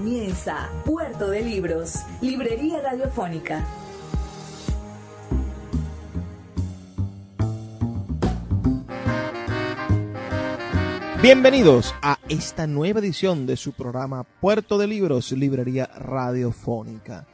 Comienza 0.00 0.70
Puerto 0.86 1.28
de 1.28 1.42
Libros, 1.42 1.96
Librería 2.22 2.80
Radiofónica. 2.80 3.66
Bienvenidos 11.20 11.94
a 12.00 12.18
esta 12.30 12.66
nueva 12.66 13.00
edición 13.00 13.44
de 13.46 13.58
su 13.58 13.74
programa 13.74 14.24
Puerto 14.24 14.78
de 14.78 14.86
Libros, 14.86 15.32
Librería 15.32 15.84
Radiofónica. 15.84 17.26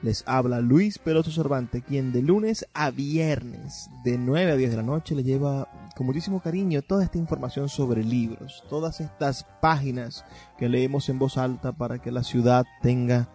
Les 0.00 0.24
habla 0.26 0.60
Luis 0.60 0.98
Peloso 0.98 1.30
Cervantes, 1.30 1.84
quien 1.86 2.10
de 2.10 2.22
lunes 2.22 2.66
a 2.72 2.90
viernes, 2.90 3.90
de 4.02 4.16
9 4.16 4.52
a 4.52 4.56
10 4.56 4.70
de 4.70 4.76
la 4.78 4.82
noche, 4.82 5.14
le 5.14 5.24
lleva 5.24 5.68
con 5.98 6.06
muchísimo 6.06 6.40
cariño 6.40 6.80
toda 6.80 7.02
esta 7.02 7.18
información 7.18 7.68
sobre 7.68 8.04
libros, 8.04 8.62
todas 8.70 9.00
estas 9.00 9.44
páginas 9.60 10.24
que 10.56 10.68
leemos 10.68 11.08
en 11.08 11.18
voz 11.18 11.36
alta 11.36 11.72
para 11.72 11.98
que 11.98 12.12
la 12.12 12.22
ciudad 12.22 12.64
tenga 12.82 13.28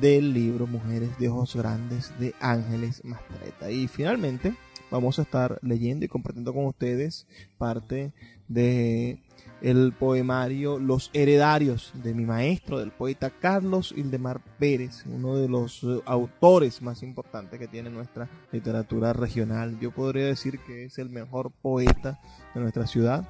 del 0.00 0.34
libro 0.34 0.66
Mujeres 0.66 1.18
de 1.18 1.28
Ojos 1.28 1.56
Grandes 1.56 2.12
de 2.18 2.34
Ángeles 2.40 3.02
Mastreta. 3.04 3.70
Y 3.70 3.88
finalmente 3.88 4.54
vamos 4.90 5.18
a 5.18 5.22
estar 5.22 5.58
leyendo 5.62 6.04
y 6.04 6.08
compartiendo 6.08 6.52
con 6.52 6.66
ustedes 6.66 7.26
parte 7.56 8.12
de 8.48 9.22
el 9.60 9.92
poemario 9.92 10.78
Los 10.78 11.10
Heredarios 11.12 11.92
de 11.94 12.14
mi 12.14 12.24
maestro, 12.24 12.78
del 12.78 12.92
poeta 12.92 13.30
Carlos 13.30 13.92
Ildemar 13.96 14.40
Pérez, 14.58 15.04
uno 15.06 15.36
de 15.36 15.48
los 15.48 15.82
eh, 15.82 16.00
autores 16.06 16.80
más 16.82 17.02
importantes 17.02 17.58
que 17.58 17.66
tiene 17.66 17.90
nuestra 17.90 18.28
literatura 18.52 19.12
regional. 19.12 19.78
Yo 19.80 19.90
podría 19.90 20.26
decir 20.26 20.60
que 20.60 20.84
es 20.84 20.98
el 20.98 21.10
mejor 21.10 21.50
poeta 21.50 22.20
de 22.54 22.60
nuestra 22.60 22.86
ciudad, 22.86 23.26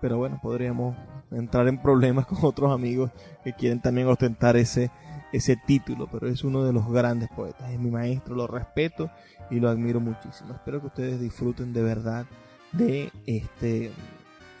pero 0.00 0.18
bueno, 0.18 0.38
podríamos 0.42 0.96
entrar 1.30 1.68
en 1.68 1.80
problemas 1.80 2.26
con 2.28 2.38
otros 2.42 2.72
amigos 2.72 3.10
que 3.44 3.52
quieren 3.52 3.80
también 3.80 4.08
ostentar 4.08 4.56
ese, 4.56 4.90
ese 5.32 5.56
título, 5.66 6.08
pero 6.10 6.28
es 6.28 6.42
uno 6.42 6.64
de 6.64 6.72
los 6.72 6.90
grandes 6.90 7.28
poetas, 7.28 7.70
es 7.70 7.78
mi 7.78 7.90
maestro, 7.90 8.34
lo 8.34 8.46
respeto 8.46 9.10
y 9.50 9.60
lo 9.60 9.68
admiro 9.68 10.00
muchísimo. 10.00 10.54
Espero 10.54 10.80
que 10.80 10.86
ustedes 10.86 11.20
disfruten 11.20 11.72
de 11.72 11.82
verdad 11.82 12.26
de 12.72 13.12
este 13.26 13.90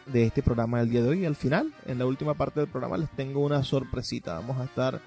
de 0.06 0.24
este 0.24 0.42
programa 0.42 0.78
del 0.78 0.90
día 0.90 1.02
de 1.02 1.08
hoy. 1.08 1.22
Y 1.22 1.26
al 1.26 1.36
final, 1.36 1.72
en 1.86 1.98
la 1.98 2.06
última 2.06 2.34
parte 2.34 2.60
del 2.60 2.68
programa, 2.68 2.96
les 2.96 3.10
tengo 3.10 3.40
una 3.40 3.62
sorpresita. 3.62 4.34
Vamos 4.34 4.58
a 4.58 4.64
estar 4.64 5.00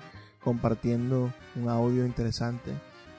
compartiendo 0.43 1.33
un 1.55 1.69
audio 1.69 2.05
interesante 2.05 2.71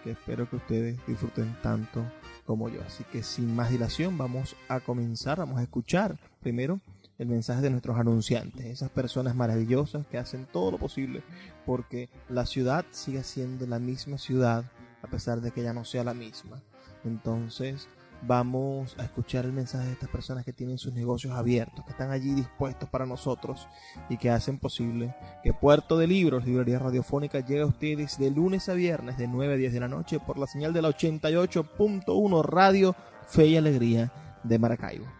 que 0.03 0.13
espero 0.13 0.49
que 0.49 0.57
ustedes 0.57 0.99
disfruten 1.07 1.57
tanto 1.63 2.05
como 2.45 2.69
yo. 2.69 2.81
Así 2.87 3.05
que 3.05 3.23
sin 3.23 3.55
más 3.55 3.71
dilación, 3.71 4.17
vamos 4.19 4.57
a 4.69 4.81
comenzar, 4.81 5.39
vamos 5.39 5.59
a 5.59 5.63
escuchar 5.63 6.19
primero 6.41 6.81
el 7.19 7.29
mensaje 7.29 7.61
de 7.61 7.69
nuestros 7.69 7.99
anunciantes, 7.99 8.65
esas 8.65 8.91
personas 8.91 9.37
maravillosas 9.37 10.07
que 10.07 10.17
hacen 10.17 10.47
todo 10.51 10.71
lo 10.71 10.79
posible 10.79 11.23
porque 11.67 12.09
la 12.31 12.47
ciudad 12.47 12.87
siga 12.93 13.23
siendo 13.23 13.67
la 13.67 13.79
misma 13.79 14.17
ciudad 14.17 14.65
a 15.03 15.07
pesar 15.07 15.43
de 15.43 15.51
que 15.51 15.63
ya 15.63 15.75
no 15.75 15.85
sea 15.85 16.03
la 16.03 16.15
misma. 16.15 16.63
Entonces, 17.05 17.89
vamos 18.23 18.97
a 18.99 19.05
escuchar 19.05 19.45
el 19.45 19.53
mensaje 19.53 19.87
de 19.87 19.93
estas 19.93 20.09
personas 20.09 20.45
que 20.45 20.53
tienen 20.53 20.79
sus 20.79 20.93
negocios 20.93 21.35
abiertos, 21.35 21.85
que 21.85 21.93
están 21.93 22.11
allí 22.11 22.35
dispuestos 22.35 22.89
para 22.89 23.07
nosotros 23.07 23.67
y 24.09 24.17
que 24.17 24.31
hacen 24.31 24.59
posible 24.59 25.15
que 25.43 25.53
Puerto 25.53 25.99
de 25.99 26.07
Libros, 26.07 26.45
Librería 26.45 26.79
Radiofónica, 26.79 27.41
llegue 27.41 27.63
a 27.63 27.67
ustedes 27.67 28.19
de 28.19 28.31
lunes 28.31 28.69
a 28.69 28.75
viernes 28.75 29.17
de 29.17 29.29
9 29.29 29.55
a 29.55 29.57
10 29.57 29.73
de 29.73 29.81
la 29.81 29.89
noche 29.89 30.21
por 30.21 30.39
la 30.39 30.47
señal 30.47 30.73
de 30.73 30.83
la 30.83 30.89
88.1 30.91 32.45
Radio 32.45 32.95
Fe 33.27 33.47
y 33.47 33.57
Alegría 33.57 34.13
de 34.43 34.59
Maracaibo. 34.59 35.20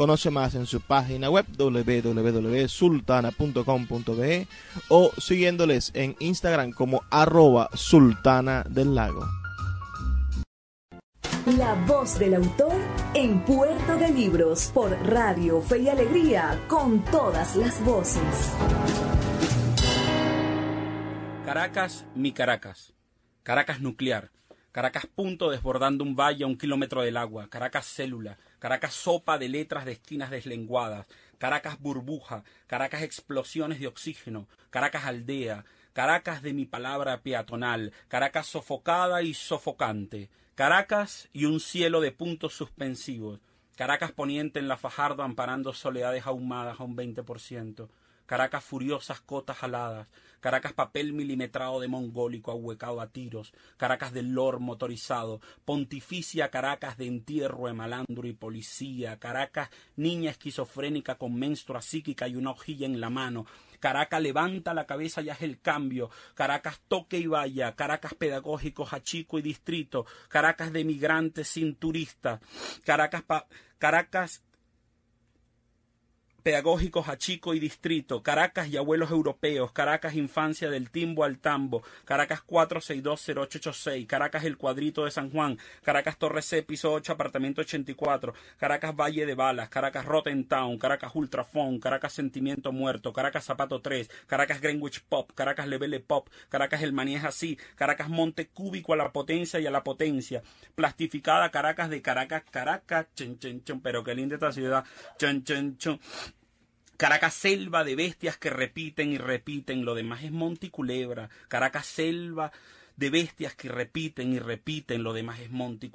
Conoce 0.00 0.30
más 0.30 0.54
en 0.54 0.64
su 0.64 0.80
página 0.80 1.28
web 1.28 1.44
www.sultana.com.be 1.58 4.46
o 4.88 5.12
siguiéndoles 5.18 5.90
en 5.92 6.16
Instagram 6.20 6.70
como 6.70 7.02
arroba 7.10 7.68
sultana 7.74 8.64
del 8.66 8.94
lago. 8.94 9.28
La 11.58 11.74
voz 11.86 12.18
del 12.18 12.36
autor 12.36 12.72
en 13.12 13.40
Puerto 13.40 13.98
de 13.98 14.10
Libros 14.10 14.70
por 14.72 14.90
Radio 15.06 15.60
Fe 15.60 15.80
y 15.80 15.90
Alegría 15.90 16.58
con 16.66 17.04
todas 17.04 17.54
las 17.56 17.84
voces. 17.84 18.54
Caracas, 21.44 22.06
mi 22.14 22.32
Caracas. 22.32 22.94
Caracas 23.42 23.82
nuclear. 23.82 24.30
Caracas 24.72 25.06
punto 25.14 25.50
desbordando 25.50 26.04
un 26.04 26.16
valle 26.16 26.44
a 26.44 26.46
un 26.46 26.56
kilómetro 26.56 27.02
del 27.02 27.18
agua. 27.18 27.48
Caracas 27.50 27.84
célula. 27.84 28.38
Caracas 28.60 28.92
sopa 28.92 29.38
de 29.38 29.48
letras 29.48 29.86
de 29.86 29.92
esquinas 29.92 30.30
deslenguadas. 30.30 31.06
Caracas 31.38 31.80
burbuja. 31.80 32.44
Caracas 32.66 33.02
explosiones 33.02 33.80
de 33.80 33.86
oxígeno. 33.86 34.46
Caracas 34.68 35.06
aldea. 35.06 35.64
Caracas 35.94 36.42
de 36.42 36.52
mi 36.52 36.66
palabra 36.66 37.22
peatonal. 37.22 37.92
Caracas 38.06 38.46
sofocada 38.46 39.22
y 39.22 39.32
sofocante. 39.32 40.28
Caracas 40.54 41.30
y 41.32 41.46
un 41.46 41.58
cielo 41.58 42.02
de 42.02 42.12
puntos 42.12 42.52
suspensivos. 42.52 43.40
Caracas 43.76 44.12
poniente 44.12 44.58
en 44.58 44.68
la 44.68 44.76
Fajardo 44.76 45.22
amparando 45.22 45.72
soledades 45.72 46.26
ahumadas 46.26 46.78
a 46.78 46.84
un 46.84 46.96
20%. 46.98 47.88
Caracas 48.30 48.62
furiosas 48.62 49.20
cotas 49.20 49.64
aladas, 49.64 50.06
Caracas 50.38 50.72
papel 50.72 51.12
milimetrado 51.12 51.80
de 51.80 51.88
mongólico 51.88 52.52
ahuecado 52.52 53.00
a 53.00 53.08
tiros, 53.08 53.52
Caracas 53.76 54.12
del 54.12 54.30
lor 54.30 54.60
motorizado, 54.60 55.40
pontificia 55.64 56.48
Caracas 56.48 56.96
de 56.96 57.06
entierro 57.06 57.66
de 57.66 57.72
malandro 57.72 58.28
y 58.28 58.32
policía, 58.32 59.18
Caracas 59.18 59.70
niña 59.96 60.30
esquizofrénica 60.30 61.16
con 61.16 61.34
menstrua 61.34 61.82
psíquica 61.82 62.28
y 62.28 62.36
una 62.36 62.52
hojilla 62.52 62.86
en 62.86 63.00
la 63.00 63.10
mano, 63.10 63.46
Caracas 63.80 64.22
levanta 64.22 64.74
la 64.74 64.86
cabeza 64.86 65.22
y 65.22 65.30
hace 65.30 65.46
el 65.46 65.60
cambio, 65.60 66.08
Caracas 66.34 66.80
toque 66.86 67.18
y 67.18 67.26
vaya, 67.26 67.74
Caracas 67.74 68.14
pedagógicos 68.14 68.92
a 68.92 69.02
chico 69.02 69.40
y 69.40 69.42
distrito, 69.42 70.06
Caracas 70.28 70.72
de 70.72 70.84
migrantes 70.84 71.48
sin 71.48 71.74
turistas, 71.74 72.38
Caracas, 72.84 73.24
Caracas 73.78 74.44
pedagógicos 76.42 77.08
a 77.08 77.18
chico 77.18 77.54
y 77.54 77.60
distrito, 77.60 78.22
Caracas 78.22 78.68
y 78.68 78.76
abuelos 78.76 79.10
europeos, 79.10 79.72
Caracas 79.72 80.14
infancia 80.14 80.70
del 80.70 80.90
timbo 80.90 81.24
al 81.24 81.38
tambo, 81.38 81.82
Caracas 82.04 82.40
4620886, 82.46 84.06
Caracas 84.06 84.44
el 84.44 84.56
cuadrito 84.56 85.04
de 85.04 85.10
San 85.10 85.30
Juan, 85.30 85.58
Caracas 85.82 86.18
Torre 86.18 86.42
C, 86.42 86.62
piso 86.62 86.92
8, 86.92 87.12
apartamento 87.12 87.60
84, 87.60 88.34
Caracas 88.56 88.94
Valle 88.96 89.26
de 89.26 89.34
Balas, 89.34 89.68
Caracas 89.68 90.04
Rotten 90.04 90.44
Town, 90.46 90.78
Caracas 90.78 91.12
Ultrafon, 91.14 91.78
Caracas 91.78 92.12
Sentimiento 92.12 92.72
Muerto, 92.72 93.12
Caracas 93.12 93.44
Zapato 93.44 93.80
3, 93.80 94.08
Caracas 94.26 94.60
Greenwich 94.60 95.02
Pop, 95.02 95.32
Caracas 95.34 95.66
Levele 95.66 96.00
Pop, 96.00 96.28
Caracas 96.48 96.82
El 96.82 96.92
Maní 96.92 97.16
así, 97.16 97.58
Caracas 97.76 98.08
Monte 98.08 98.48
Cúbico 98.48 98.92
a 98.92 98.96
la 98.96 99.12
potencia 99.12 99.60
y 99.60 99.66
a 99.66 99.70
la 99.70 99.82
potencia, 99.82 100.42
plastificada 100.74 101.50
Caracas 101.50 101.90
de 101.90 102.02
Caracas, 102.02 102.44
Caracas, 102.50 103.06
chen, 103.14 103.38
chen, 103.38 103.62
chen, 103.64 103.80
pero 103.80 104.04
qué 104.04 104.14
linda 104.14 104.36
esta 104.36 104.52
ciudad, 104.52 104.84
chen, 105.18 105.44
chen, 105.44 105.76
chen. 105.76 106.00
Caracas 107.00 107.32
selva 107.32 107.82
de 107.82 107.96
bestias 107.96 108.36
que 108.36 108.50
repiten 108.50 109.10
y 109.10 109.16
repiten, 109.16 109.86
lo 109.86 109.94
demás 109.94 110.22
es 110.22 110.32
Monticulebra. 110.32 111.30
Caracas 111.48 111.86
selva 111.86 112.52
de 113.00 113.08
bestias 113.08 113.54
que 113.54 113.70
repiten 113.70 114.34
y 114.34 114.38
repiten, 114.38 115.02
lo 115.02 115.14
demás 115.14 115.40
es 115.40 115.50
Monte 115.50 115.90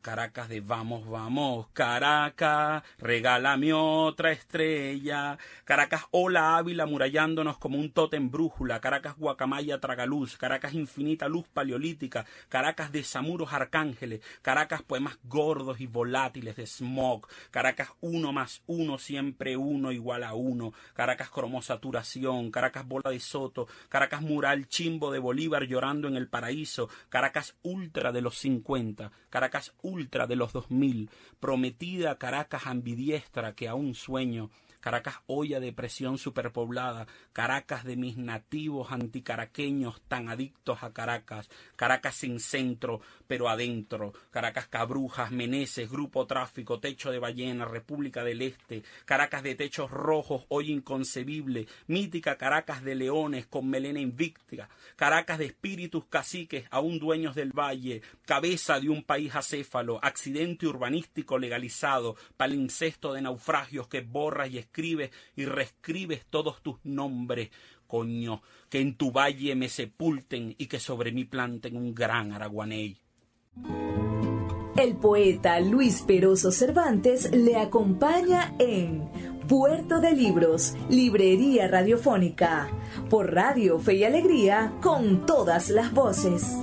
Caracas 0.00 0.48
de 0.48 0.60
vamos, 0.60 1.04
vamos, 1.08 1.66
Caracas, 1.72 2.84
regálame 2.98 3.72
otra 3.72 4.30
estrella, 4.30 5.38
Caracas 5.64 6.04
hola 6.12 6.56
Ávila 6.56 6.86
murallándonos 6.86 7.58
como 7.58 7.80
un 7.80 7.90
tótem 7.90 8.30
brújula, 8.30 8.80
Caracas 8.80 9.16
guacamaya 9.16 9.80
tragaluz, 9.80 10.36
Caracas 10.36 10.72
infinita 10.74 11.26
luz 11.26 11.48
paleolítica, 11.52 12.24
Caracas 12.48 12.92
de 12.92 13.02
samuros 13.02 13.52
arcángeles, 13.52 14.20
Caracas 14.40 14.82
poemas 14.82 15.18
gordos 15.24 15.80
y 15.80 15.88
volátiles 15.88 16.54
de 16.54 16.68
smog, 16.68 17.26
Caracas 17.50 17.88
uno 18.00 18.32
más 18.32 18.62
uno 18.68 18.98
siempre 18.98 19.56
uno 19.56 19.90
igual 19.90 20.22
a 20.22 20.34
uno, 20.34 20.72
Caracas 20.94 21.28
cromosaturación, 21.28 22.52
Caracas 22.52 22.86
bola 22.86 23.10
de 23.10 23.18
soto, 23.18 23.66
Caracas 23.88 24.22
mural 24.22 24.68
chimbo 24.68 25.10
de 25.10 25.18
Bolívar 25.18 25.64
llorando 25.64 26.06
en 26.06 26.14
el 26.14 26.28
paraíso, 26.36 26.90
Caracas 27.08 27.56
ultra 27.62 28.12
de 28.12 28.20
los 28.20 28.36
50, 28.36 29.10
Caracas 29.30 29.72
ultra 29.80 30.26
de 30.26 30.36
los 30.36 30.52
2000, 30.52 31.08
prometida 31.40 32.18
Caracas 32.18 32.66
ambidiestra 32.66 33.54
que 33.54 33.68
aún 33.68 33.94
sueño, 33.94 34.50
Caracas 34.86 35.16
olla 35.26 35.58
de 35.58 35.72
presión 35.72 36.16
superpoblada, 36.16 37.08
Caracas 37.32 37.82
de 37.82 37.96
mis 37.96 38.16
nativos 38.16 38.92
anticaraqueños 38.92 40.00
tan 40.02 40.28
adictos 40.28 40.84
a 40.84 40.92
Caracas, 40.92 41.50
Caracas 41.74 42.14
sin 42.14 42.38
centro, 42.38 43.00
pero 43.26 43.48
adentro, 43.48 44.12
Caracas 44.30 44.68
Cabrujas, 44.68 45.32
Meneses, 45.32 45.90
Grupo 45.90 46.28
Tráfico, 46.28 46.78
Techo 46.78 47.10
de 47.10 47.18
Ballena, 47.18 47.64
República 47.64 48.22
del 48.22 48.42
Este, 48.42 48.84
Caracas 49.04 49.42
de 49.42 49.56
techos 49.56 49.90
rojos, 49.90 50.44
hoy 50.50 50.70
inconcebible, 50.70 51.66
mítica 51.88 52.36
Caracas 52.36 52.84
de 52.84 52.94
leones 52.94 53.46
con 53.48 53.68
melena 53.68 53.98
invicta, 53.98 54.68
Caracas 54.94 55.38
de 55.38 55.46
espíritus 55.46 56.04
caciques, 56.04 56.64
aún 56.70 57.00
dueños 57.00 57.34
del 57.34 57.50
valle, 57.50 58.02
cabeza 58.24 58.78
de 58.78 58.90
un 58.90 59.02
país 59.02 59.34
acéfalo, 59.34 59.98
accidente 60.00 60.68
urbanístico 60.68 61.38
legalizado, 61.38 62.14
palincesto 62.36 63.12
de 63.14 63.22
naufragios 63.22 63.88
que 63.88 64.02
borras 64.02 64.48
y 64.48 64.58
escribes 64.76 65.10
y 65.34 65.46
reescribes 65.46 66.26
todos 66.28 66.62
tus 66.62 66.76
nombres, 66.84 67.48
coño, 67.86 68.42
que 68.68 68.80
en 68.80 68.94
tu 68.94 69.10
valle 69.10 69.54
me 69.54 69.70
sepulten 69.70 70.54
y 70.58 70.66
que 70.66 70.78
sobre 70.78 71.12
mí 71.12 71.24
planten 71.24 71.76
un 71.76 71.94
gran 71.94 72.32
araguaney. 72.32 72.98
El 74.76 74.96
poeta 74.96 75.58
Luis 75.60 76.02
Peroso 76.02 76.52
Cervantes 76.52 77.32
le 77.32 77.56
acompaña 77.56 78.54
en 78.58 79.08
Puerto 79.48 80.00
de 80.00 80.12
Libros, 80.12 80.74
Librería 80.90 81.68
Radiofónica, 81.68 82.68
por 83.08 83.32
Radio 83.32 83.78
Fe 83.78 83.94
y 83.94 84.04
Alegría, 84.04 84.74
con 84.82 85.24
todas 85.24 85.70
las 85.70 85.94
voces. 85.94 86.54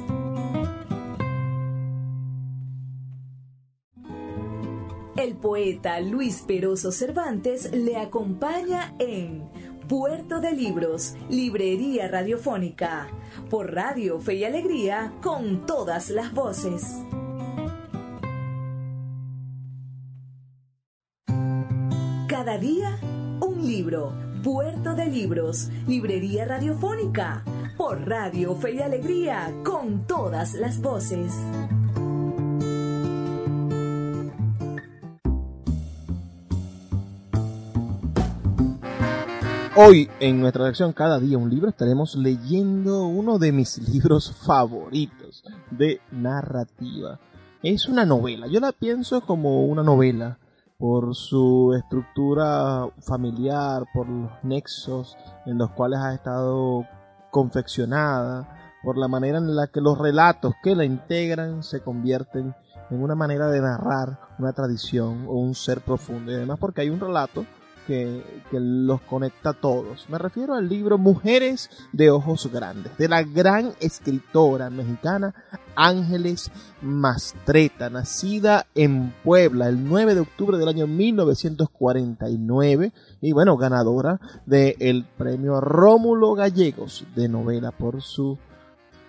El 5.23 5.37
poeta 5.37 6.01
Luis 6.01 6.43
Peroso 6.45 6.91
Cervantes 6.91 7.71
le 7.71 7.95
acompaña 7.95 8.93
en 8.99 9.47
Puerto 9.87 10.41
de 10.41 10.51
Libros, 10.51 11.15
Librería 11.29 12.09
Radiofónica, 12.09 13.07
por 13.49 13.73
Radio 13.73 14.19
Fe 14.19 14.35
y 14.35 14.43
Alegría, 14.43 15.13
con 15.21 15.65
todas 15.65 16.09
las 16.09 16.33
voces. 16.33 16.83
Cada 22.27 22.57
día, 22.57 22.99
un 23.39 23.65
libro. 23.65 24.11
Puerto 24.43 24.93
de 24.93 25.05
Libros, 25.05 25.69
Librería 25.87 26.43
Radiofónica, 26.43 27.45
por 27.77 28.09
Radio 28.09 28.57
Fe 28.57 28.73
y 28.73 28.81
Alegría, 28.81 29.53
con 29.63 30.05
todas 30.05 30.53
las 30.53 30.81
voces. 30.81 31.31
Hoy 39.75 40.07
en 40.19 40.39
nuestra 40.39 40.67
sección 40.67 40.93
Cada 40.93 41.19
día 41.19 41.39
un 41.39 41.49
libro 41.49 41.67
estaremos 41.67 42.13
leyendo 42.15 43.07
uno 43.07 43.39
de 43.39 43.51
mis 43.51 43.79
libros 43.89 44.31
favoritos 44.31 45.43
de 45.71 45.99
narrativa. 46.11 47.19
Es 47.63 47.87
una 47.87 48.05
novela, 48.05 48.45
yo 48.45 48.59
la 48.59 48.71
pienso 48.71 49.21
como 49.21 49.65
una 49.65 49.81
novela 49.81 50.37
por 50.77 51.15
su 51.15 51.73
estructura 51.75 52.87
familiar, 53.01 53.85
por 53.95 54.07
los 54.07 54.31
nexos 54.43 55.17
en 55.47 55.57
los 55.57 55.71
cuales 55.71 55.99
ha 56.01 56.13
estado 56.13 56.85
confeccionada, 57.31 58.77
por 58.83 58.99
la 58.99 59.07
manera 59.07 59.39
en 59.39 59.55
la 59.55 59.65
que 59.65 59.81
los 59.81 59.97
relatos 59.97 60.53
que 60.61 60.75
la 60.75 60.85
integran 60.85 61.63
se 61.63 61.81
convierten 61.81 62.53
en 62.91 63.01
una 63.01 63.15
manera 63.15 63.47
de 63.47 63.61
narrar 63.61 64.19
una 64.37 64.53
tradición 64.53 65.25
o 65.27 65.39
un 65.39 65.55
ser 65.55 65.81
profundo. 65.81 66.31
Y 66.31 66.35
además 66.35 66.59
porque 66.59 66.81
hay 66.81 66.91
un 66.91 66.99
relato 66.99 67.43
que, 67.87 68.21
los 68.51 69.01
conecta 69.01 69.49
a 69.49 69.53
todos. 69.53 70.07
Me 70.09 70.17
refiero 70.17 70.53
al 70.53 70.69
libro 70.69 70.97
Mujeres 70.97 71.69
de 71.91 72.11
Ojos 72.11 72.49
Grandes, 72.51 72.97
de 72.97 73.07
la 73.07 73.23
gran 73.23 73.73
escritora 73.79 74.69
mexicana 74.69 75.33
Ángeles 75.75 76.51
Mastreta, 76.81 77.89
nacida 77.89 78.67
en 78.75 79.13
Puebla 79.23 79.69
el 79.69 79.83
9 79.83 80.15
de 80.15 80.21
octubre 80.21 80.57
del 80.57 80.69
año 80.69 80.87
1949 80.87 82.93
y 83.21 83.31
bueno, 83.31 83.57
ganadora 83.57 84.19
del 84.45 85.05
premio 85.17 85.59
Rómulo 85.59 86.35
Gallegos 86.35 87.05
de 87.15 87.27
novela 87.27 87.71
por 87.71 88.01
su 88.01 88.37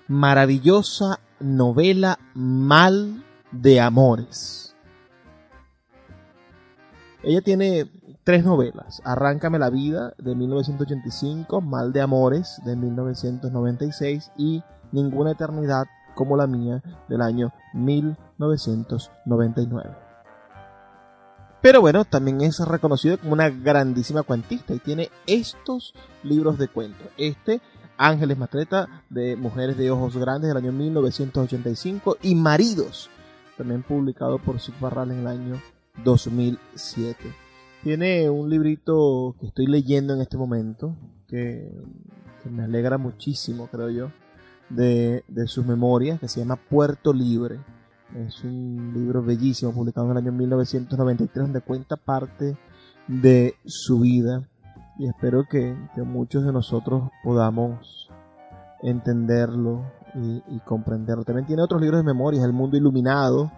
maravillosa 0.08 1.20
novela 1.40 2.18
Mal 2.34 3.24
de 3.50 3.80
Amores. 3.80 4.74
Ella 7.22 7.40
tiene 7.40 7.90
tres 8.24 8.44
novelas. 8.44 9.00
Arráncame 9.04 9.58
la 9.58 9.68
vida 9.70 10.14
de 10.18 10.34
1985, 10.34 11.60
Mal 11.60 11.92
de 11.92 12.00
Amores 12.00 12.60
de 12.64 12.74
1996 12.74 14.32
y 14.36 14.64
Ninguna 14.90 15.30
Eternidad 15.32 15.86
como 16.14 16.36
la 16.36 16.46
mía 16.46 16.82
del 17.08 17.22
año 17.22 17.52
1999. 17.74 19.90
Pero 21.60 21.80
bueno, 21.80 22.04
también 22.04 22.40
es 22.42 22.60
reconocido 22.60 23.18
como 23.18 23.32
una 23.32 23.48
grandísima 23.48 24.22
cuentista 24.22 24.74
y 24.74 24.78
tiene 24.78 25.10
estos 25.26 25.94
libros 26.22 26.58
de 26.58 26.68
cuentos. 26.68 27.08
Este, 27.16 27.60
Ángeles 27.96 28.36
Matreta, 28.36 29.02
de 29.08 29.34
Mujeres 29.36 29.78
de 29.78 29.90
Ojos 29.90 30.14
Grandes, 30.16 30.48
del 30.48 30.58
año 30.58 30.72
1985, 30.72 32.18
y 32.22 32.34
Maridos, 32.34 33.08
también 33.56 33.82
publicado 33.82 34.38
por 34.38 34.56
Barral 34.78 35.12
en 35.12 35.20
el 35.20 35.26
año 35.26 35.62
2007. 36.04 37.43
Tiene 37.84 38.28
un 38.28 38.50
librito 38.50 39.36
que 39.38 39.46
estoy 39.46 39.66
leyendo 39.66 40.14
en 40.14 40.20
este 40.20 40.36
momento, 40.36 40.96
que, 41.28 41.70
me 42.50 42.64
alegra 42.64 42.98
muchísimo, 42.98 43.68
creo 43.68 43.90
yo, 43.90 44.10
de, 44.68 45.22
de 45.28 45.46
sus 45.46 45.64
memorias, 45.64 46.18
que 46.18 46.28
se 46.28 46.40
llama 46.40 46.56
Puerto 46.56 47.12
Libre 47.12 47.60
es 48.14 48.44
un 48.44 48.92
libro 48.94 49.22
bellísimo, 49.22 49.72
publicado 49.72 50.06
en 50.06 50.12
el 50.12 50.18
año 50.18 50.32
1993, 50.32 51.44
donde 51.44 51.60
cuenta 51.60 51.96
parte 51.96 52.56
de 53.08 53.56
su 53.64 54.00
vida. 54.00 54.48
Y 54.98 55.08
espero 55.08 55.46
que, 55.48 55.76
muchos 56.04 56.44
de 56.44 56.52
nosotros 56.52 57.10
podamos 57.24 58.08
entenderlo 58.82 59.82
y, 60.14 60.60
comprenderlo. 60.60 61.24
También 61.24 61.46
tiene 61.46 61.62
otros 61.62 61.80
libros 61.80 62.00
de 62.00 62.04
memorias, 62.04 62.44
El 62.44 62.52
Mundo 62.52 62.76
Iluminado, 62.76 63.50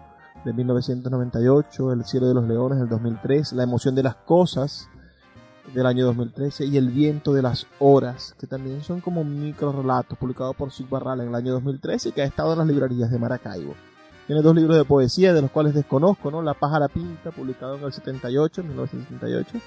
de 0.47 0.53
1998, 0.53 1.91
El 1.91 2.05
Cielo 2.05 2.29
de 2.29 2.33
los 2.33 2.47
Leones, 2.47 2.79
del 2.79 2.87
2003, 2.87 3.51
La 3.51 3.63
Emoción 3.63 3.95
de 3.95 4.03
las 4.03 4.15
Cosas, 4.15 4.87
del 5.73 5.85
año 5.85 6.05
2013, 6.05 6.65
y 6.67 6.77
El 6.77 6.89
Viento 6.89 7.33
de 7.33 7.41
las 7.41 7.67
Horas, 7.79 8.33
que 8.39 8.47
también 8.47 8.81
son 8.81 9.01
como 9.01 9.25
micro 9.25 9.73
relatos 9.73 10.17
publicados 10.17 10.55
por 10.55 10.71
Sig 10.71 10.89
Barral 10.89 11.19
en 11.19 11.27
el 11.27 11.35
año 11.35 11.51
2013 11.51 12.09
y 12.09 12.11
que 12.13 12.21
ha 12.21 12.25
estado 12.25 12.53
en 12.53 12.59
las 12.59 12.67
librerías 12.67 13.11
de 13.11 13.19
Maracaibo. 13.19 13.75
Tiene 14.25 14.41
dos 14.41 14.55
libros 14.55 14.77
de 14.77 14.85
poesía, 14.85 15.33
de 15.33 15.41
los 15.41 15.51
cuales 15.51 15.73
desconozco, 15.73 16.31
¿no? 16.31 16.41
La 16.41 16.53
paja 16.53 16.79
la 16.79 16.87
pinta, 16.87 17.31
publicado 17.31 17.75
en 17.75 17.83
el 17.83 17.91
78, 17.91 18.63
1978, 18.63 19.59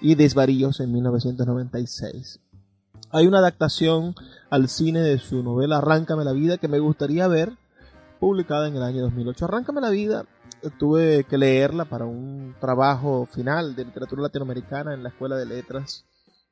y 0.00 0.14
Desvaríos 0.14 0.78
en 0.78 0.92
1996. 0.92 2.38
Hay 3.10 3.26
una 3.26 3.38
adaptación 3.38 4.14
al 4.50 4.68
cine 4.68 5.00
de 5.00 5.18
su 5.18 5.42
novela 5.42 5.78
Arráncame 5.78 6.24
la 6.24 6.32
vida 6.32 6.58
que 6.58 6.68
me 6.68 6.78
gustaría 6.78 7.26
ver, 7.26 7.58
publicada 8.22 8.68
en 8.68 8.76
el 8.76 8.84
año 8.84 9.02
2008. 9.02 9.46
Arráncame 9.46 9.80
la 9.80 9.90
vida, 9.90 10.24
tuve 10.78 11.24
que 11.24 11.36
leerla 11.36 11.86
para 11.86 12.04
un 12.04 12.54
trabajo 12.60 13.26
final 13.26 13.74
de 13.74 13.84
literatura 13.84 14.22
latinoamericana 14.22 14.94
en 14.94 15.02
la 15.02 15.08
Escuela 15.08 15.34
de 15.34 15.44
Letras 15.44 16.04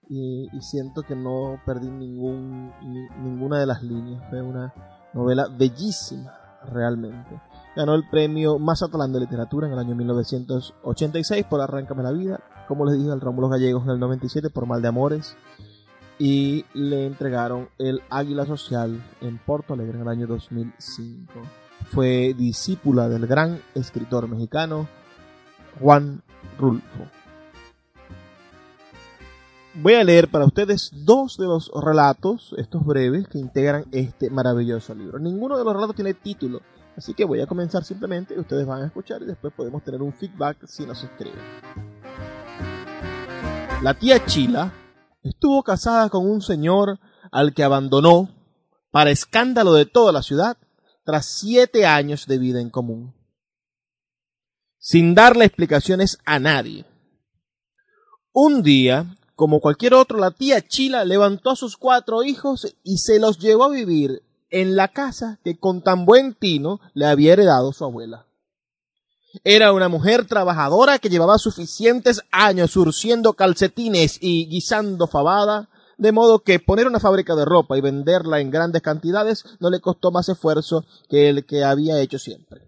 y, 0.08 0.48
siento 0.62 1.04
que 1.04 1.14
no 1.14 1.60
perdí 1.64 1.88
ninguna 1.88 3.60
de 3.60 3.66
las 3.66 3.84
líneas. 3.84 4.20
Fue 4.30 4.42
una 4.42 4.74
novela 5.14 5.46
bellísima, 5.46 6.32
realmente. 6.72 7.40
Ganó 7.76 7.94
el 7.94 8.02
premio 8.10 8.58
Mazatlán 8.58 9.12
de 9.12 9.20
Literatura 9.20 9.68
en 9.68 9.72
el 9.74 9.78
año 9.78 9.94
1986 9.94 11.46
por 11.48 11.60
Arráncame 11.60 12.02
la 12.02 12.10
Vida, 12.10 12.40
como 12.66 12.84
les 12.84 12.98
dije, 12.98 13.12
al 13.12 13.20
Rómulo 13.20 13.48
Gallegos 13.48 13.84
en 13.84 13.90
el 13.90 14.00
97 14.00 14.50
por 14.50 14.66
Mal 14.66 14.82
de 14.82 14.88
Amores, 14.88 15.36
y 16.20 16.66
le 16.74 17.06
entregaron 17.06 17.70
el 17.78 18.02
Águila 18.10 18.44
Social 18.44 19.02
en 19.22 19.38
Porto 19.38 19.72
Alegre 19.72 19.96
en 19.96 20.02
el 20.02 20.08
año 20.08 20.26
2005. 20.26 21.32
Fue 21.86 22.34
discípula 22.36 23.08
del 23.08 23.26
gran 23.26 23.62
escritor 23.74 24.28
mexicano 24.28 24.86
Juan 25.80 26.22
Rulfo. 26.58 27.06
Voy 29.72 29.94
a 29.94 30.04
leer 30.04 30.28
para 30.28 30.44
ustedes 30.44 30.90
dos 30.92 31.38
de 31.38 31.46
los 31.46 31.70
relatos, 31.74 32.54
estos 32.58 32.84
breves, 32.84 33.26
que 33.26 33.38
integran 33.38 33.86
este 33.90 34.28
maravilloso 34.28 34.94
libro. 34.94 35.18
Ninguno 35.18 35.56
de 35.56 35.64
los 35.64 35.72
relatos 35.72 35.96
tiene 35.96 36.12
título, 36.12 36.60
así 36.98 37.14
que 37.14 37.24
voy 37.24 37.40
a 37.40 37.46
comenzar 37.46 37.82
simplemente 37.82 38.34
y 38.34 38.40
ustedes 38.40 38.66
van 38.66 38.82
a 38.82 38.86
escuchar 38.86 39.22
y 39.22 39.24
después 39.24 39.54
podemos 39.54 39.82
tener 39.82 40.02
un 40.02 40.12
feedback 40.12 40.66
si 40.66 40.84
nos 40.84 41.02
escriben. 41.02 41.40
La 43.82 43.94
tía 43.94 44.22
Chila 44.26 44.70
estuvo 45.22 45.62
casada 45.62 46.08
con 46.08 46.28
un 46.28 46.42
señor 46.42 46.98
al 47.30 47.54
que 47.54 47.62
abandonó, 47.62 48.30
para 48.90 49.10
escándalo 49.10 49.74
de 49.74 49.86
toda 49.86 50.12
la 50.12 50.22
ciudad, 50.22 50.56
tras 51.04 51.26
siete 51.26 51.86
años 51.86 52.26
de 52.26 52.38
vida 52.38 52.60
en 52.60 52.70
común, 52.70 53.14
sin 54.78 55.14
darle 55.14 55.44
explicaciones 55.44 56.18
a 56.24 56.38
nadie. 56.38 56.86
Un 58.32 58.62
día, 58.62 59.16
como 59.34 59.60
cualquier 59.60 59.94
otro, 59.94 60.18
la 60.18 60.30
tía 60.30 60.60
Chila 60.66 61.04
levantó 61.04 61.50
a 61.50 61.56
sus 61.56 61.76
cuatro 61.76 62.22
hijos 62.22 62.76
y 62.82 62.98
se 62.98 63.18
los 63.18 63.38
llevó 63.38 63.64
a 63.64 63.70
vivir 63.70 64.22
en 64.50 64.76
la 64.76 64.88
casa 64.88 65.38
que 65.44 65.58
con 65.58 65.82
tan 65.82 66.04
buen 66.04 66.34
tino 66.34 66.80
le 66.94 67.06
había 67.06 67.32
heredado 67.32 67.72
su 67.72 67.84
abuela. 67.84 68.26
Era 69.44 69.72
una 69.72 69.88
mujer 69.88 70.26
trabajadora 70.26 70.98
que 70.98 71.08
llevaba 71.08 71.38
suficientes 71.38 72.22
años 72.32 72.72
surciendo 72.72 73.34
calcetines 73.34 74.18
y 74.20 74.46
guisando 74.48 75.06
fabada, 75.06 75.68
de 75.98 76.12
modo 76.12 76.40
que 76.40 76.58
poner 76.58 76.86
una 76.86 76.98
fábrica 76.98 77.36
de 77.36 77.44
ropa 77.44 77.78
y 77.78 77.80
venderla 77.80 78.40
en 78.40 78.50
grandes 78.50 78.82
cantidades 78.82 79.44
no 79.60 79.70
le 79.70 79.80
costó 79.80 80.10
más 80.10 80.28
esfuerzo 80.28 80.84
que 81.08 81.28
el 81.28 81.46
que 81.46 81.62
había 81.62 82.00
hecho 82.00 82.18
siempre. 82.18 82.62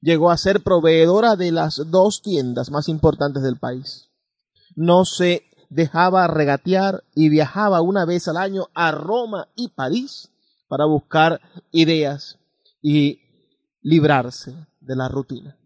Llegó 0.00 0.30
a 0.30 0.36
ser 0.36 0.62
proveedora 0.62 1.36
de 1.36 1.52
las 1.52 1.90
dos 1.90 2.22
tiendas 2.22 2.70
más 2.70 2.88
importantes 2.88 3.42
del 3.42 3.58
país. 3.58 4.10
No 4.76 5.04
se 5.04 5.44
dejaba 5.70 6.26
regatear 6.26 7.02
y 7.14 7.28
viajaba 7.30 7.80
una 7.80 8.04
vez 8.04 8.28
al 8.28 8.36
año 8.36 8.68
a 8.74 8.92
Roma 8.92 9.48
y 9.56 9.68
París 9.68 10.30
para 10.68 10.84
buscar 10.84 11.40
ideas 11.72 12.38
y 12.80 13.20
librarse 13.82 14.54
de 14.80 14.96
la 14.96 15.08
rutina. 15.08 15.59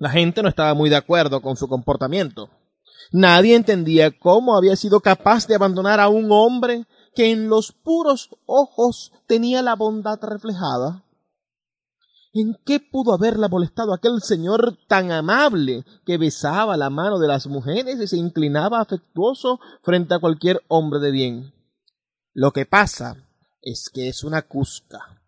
La 0.00 0.10
gente 0.10 0.42
no 0.42 0.48
estaba 0.48 0.74
muy 0.74 0.90
de 0.90 0.96
acuerdo 0.96 1.40
con 1.40 1.56
su 1.56 1.68
comportamiento. 1.68 2.50
Nadie 3.12 3.54
entendía 3.54 4.10
cómo 4.10 4.56
había 4.56 4.74
sido 4.74 4.98
capaz 4.98 5.46
de 5.46 5.54
abandonar 5.54 6.00
a 6.00 6.08
un 6.08 6.26
hombre 6.32 6.86
que 7.14 7.30
en 7.30 7.48
los 7.48 7.70
puros 7.70 8.30
ojos 8.46 9.12
tenía 9.28 9.62
la 9.62 9.76
bondad 9.76 10.18
reflejada 10.22 11.04
¿En 12.32 12.56
qué 12.64 12.78
pudo 12.78 13.12
haberla 13.12 13.48
molestado 13.48 13.92
aquel 13.92 14.22
señor 14.22 14.78
tan 14.86 15.10
amable 15.10 15.84
que 16.06 16.16
besaba 16.16 16.76
la 16.76 16.88
mano 16.88 17.18
de 17.18 17.26
las 17.26 17.48
mujeres 17.48 17.98
y 18.00 18.06
se 18.06 18.16
inclinaba 18.16 18.80
afectuoso 18.80 19.58
frente 19.82 20.14
a 20.14 20.20
cualquier 20.20 20.60
hombre 20.68 21.00
de 21.00 21.10
bien? 21.10 21.52
Lo 22.32 22.52
que 22.52 22.66
pasa 22.66 23.16
es 23.62 23.90
que 23.92 24.08
es 24.08 24.22
una 24.22 24.42
cusca, 24.42 25.20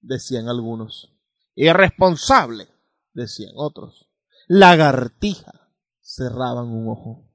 decían 0.00 0.48
algunos. 0.48 1.10
Irresponsable, 1.54 2.68
decían 3.12 3.52
otros. 3.56 4.08
Lagartija, 4.48 5.68
cerraban 6.00 6.68
un 6.68 6.88
ojo. 6.88 7.30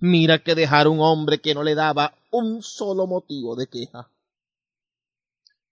Mira 0.00 0.42
que 0.42 0.54
dejar 0.54 0.88
un 0.88 1.00
hombre 1.00 1.40
que 1.40 1.54
no 1.54 1.62
le 1.62 1.74
daba 1.74 2.14
un 2.30 2.62
solo 2.62 3.06
motivo 3.06 3.56
de 3.56 3.66
queja. 3.68 4.10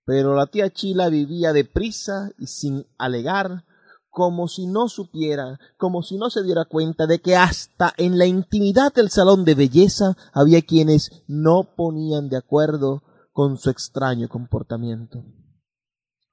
Pero 0.04 0.34
la 0.34 0.46
tía 0.46 0.70
Chila 0.70 1.08
vivía 1.08 1.52
deprisa 1.52 2.30
y 2.38 2.46
sin 2.46 2.86
alegar, 2.96 3.64
como 4.08 4.48
si 4.48 4.66
no 4.66 4.88
supiera, 4.88 5.58
como 5.76 6.02
si 6.02 6.16
no 6.16 6.30
se 6.30 6.42
diera 6.42 6.64
cuenta 6.64 7.06
de 7.06 7.20
que 7.20 7.36
hasta 7.36 7.92
en 7.98 8.16
la 8.16 8.26
intimidad 8.26 8.94
del 8.94 9.10
salón 9.10 9.44
de 9.44 9.54
belleza 9.54 10.16
había 10.32 10.62
quienes 10.62 11.22
no 11.26 11.74
ponían 11.76 12.28
de 12.28 12.38
acuerdo 12.38 13.02
con 13.32 13.58
su 13.58 13.68
extraño 13.68 14.28
comportamiento. 14.28 15.24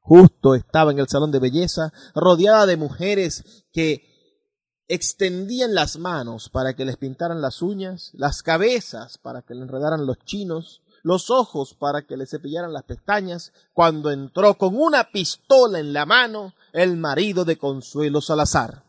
Justo 0.05 0.53
estaba 0.53 0.91
en 0.91 0.99
el 0.99 1.07
salón 1.07 1.31
de 1.31 1.39
belleza, 1.39 1.93
rodeada 2.13 2.65
de 2.65 2.75
mujeres 2.75 3.65
que 3.71 4.03
extendían 4.89 5.73
las 5.73 5.97
manos 5.97 6.49
para 6.49 6.75
que 6.75 6.83
les 6.83 6.97
pintaran 6.97 7.41
las 7.41 7.61
uñas, 7.61 8.11
las 8.13 8.43
cabezas 8.43 9.17
para 9.17 9.43
que 9.43 9.55
le 9.55 9.61
enredaran 9.61 10.05
los 10.05 10.19
chinos, 10.25 10.81
los 11.03 11.29
ojos 11.29 11.73
para 11.73 12.05
que 12.05 12.17
le 12.17 12.25
cepillaran 12.25 12.73
las 12.73 12.83
pestañas, 12.83 13.53
cuando 13.71 14.11
entró 14.11 14.57
con 14.57 14.75
una 14.75 15.05
pistola 15.05 15.79
en 15.79 15.93
la 15.93 16.05
mano 16.05 16.53
el 16.73 16.97
marido 16.97 17.45
de 17.45 17.57
Consuelo 17.57 18.19
Salazar. 18.19 18.83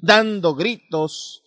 Dando 0.00 0.56
gritos, 0.56 1.44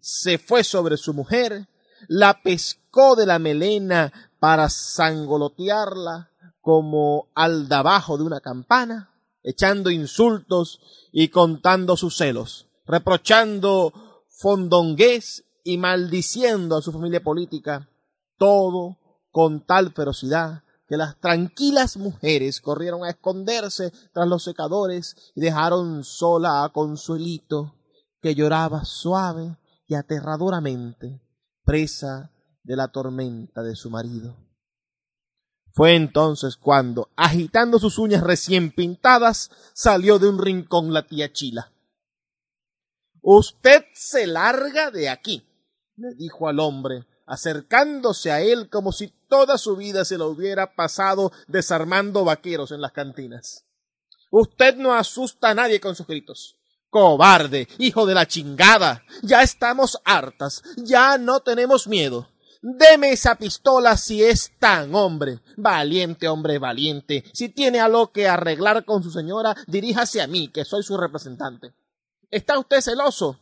se 0.00 0.38
fue 0.38 0.64
sobre 0.64 0.96
su 0.96 1.12
mujer, 1.12 1.68
la 2.08 2.42
pescó 2.42 3.14
de 3.14 3.26
la 3.26 3.38
melena 3.38 4.10
para 4.40 4.70
sangolotearla 4.70 6.31
como 6.62 7.28
al 7.34 7.68
de 7.68 7.74
abajo 7.74 8.16
de 8.16 8.22
una 8.22 8.40
campana, 8.40 9.10
echando 9.42 9.90
insultos 9.90 10.80
y 11.12 11.28
contando 11.28 11.96
sus 11.96 12.16
celos, 12.16 12.68
reprochando 12.86 13.92
fondongués 14.28 15.44
y 15.64 15.76
maldiciendo 15.76 16.76
a 16.76 16.82
su 16.82 16.92
familia 16.92 17.22
política, 17.22 17.88
todo 18.38 18.96
con 19.30 19.66
tal 19.66 19.92
ferocidad 19.92 20.62
que 20.88 20.96
las 20.96 21.18
tranquilas 21.18 21.96
mujeres 21.96 22.60
corrieron 22.60 23.04
a 23.04 23.10
esconderse 23.10 23.92
tras 24.12 24.28
los 24.28 24.44
secadores 24.44 25.16
y 25.34 25.40
dejaron 25.40 26.04
sola 26.04 26.64
a 26.64 26.68
Consuelito, 26.72 27.74
que 28.20 28.34
lloraba 28.34 28.84
suave 28.84 29.56
y 29.88 29.94
aterradoramente, 29.94 31.20
presa 31.64 32.30
de 32.62 32.76
la 32.76 32.88
tormenta 32.88 33.62
de 33.62 33.74
su 33.74 33.90
marido. 33.90 34.51
Fue 35.72 35.94
entonces 35.94 36.56
cuando, 36.56 37.08
agitando 37.16 37.78
sus 37.78 37.98
uñas 37.98 38.22
recién 38.22 38.72
pintadas, 38.72 39.50
salió 39.72 40.18
de 40.18 40.28
un 40.28 40.38
rincón 40.38 40.92
la 40.92 41.06
tía 41.06 41.32
Chila. 41.32 41.72
Usted 43.22 43.84
se 43.94 44.26
larga 44.26 44.90
de 44.90 45.08
aquí, 45.08 45.46
le 45.96 46.14
dijo 46.14 46.48
al 46.48 46.60
hombre, 46.60 47.06
acercándose 47.26 48.30
a 48.30 48.42
él 48.42 48.68
como 48.68 48.92
si 48.92 49.08
toda 49.28 49.56
su 49.56 49.76
vida 49.76 50.04
se 50.04 50.18
lo 50.18 50.26
hubiera 50.26 50.74
pasado 50.74 51.32
desarmando 51.46 52.24
vaqueros 52.24 52.72
en 52.72 52.80
las 52.80 52.92
cantinas. 52.92 53.64
Usted 54.30 54.76
no 54.76 54.92
asusta 54.92 55.50
a 55.50 55.54
nadie 55.54 55.80
con 55.80 55.94
sus 55.94 56.06
gritos. 56.06 56.56
Cobarde, 56.90 57.68
hijo 57.78 58.04
de 58.04 58.14
la 58.14 58.26
chingada. 58.26 59.02
Ya 59.22 59.42
estamos 59.42 59.98
hartas. 60.04 60.62
Ya 60.76 61.16
no 61.16 61.40
tenemos 61.40 61.86
miedo. 61.86 62.28
Deme 62.64 63.10
esa 63.10 63.34
pistola 63.34 63.96
si 63.96 64.22
es 64.22 64.52
tan 64.60 64.94
hombre. 64.94 65.40
Valiente, 65.56 66.28
hombre, 66.28 66.60
valiente. 66.60 67.24
Si 67.34 67.48
tiene 67.48 67.80
algo 67.80 68.12
que 68.12 68.28
arreglar 68.28 68.84
con 68.84 69.02
su 69.02 69.10
señora, 69.10 69.56
diríjase 69.66 70.22
a 70.22 70.28
mí, 70.28 70.46
que 70.46 70.64
soy 70.64 70.84
su 70.84 70.96
representante. 70.96 71.74
¿Está 72.30 72.58
usted 72.60 72.80
celoso? 72.80 73.36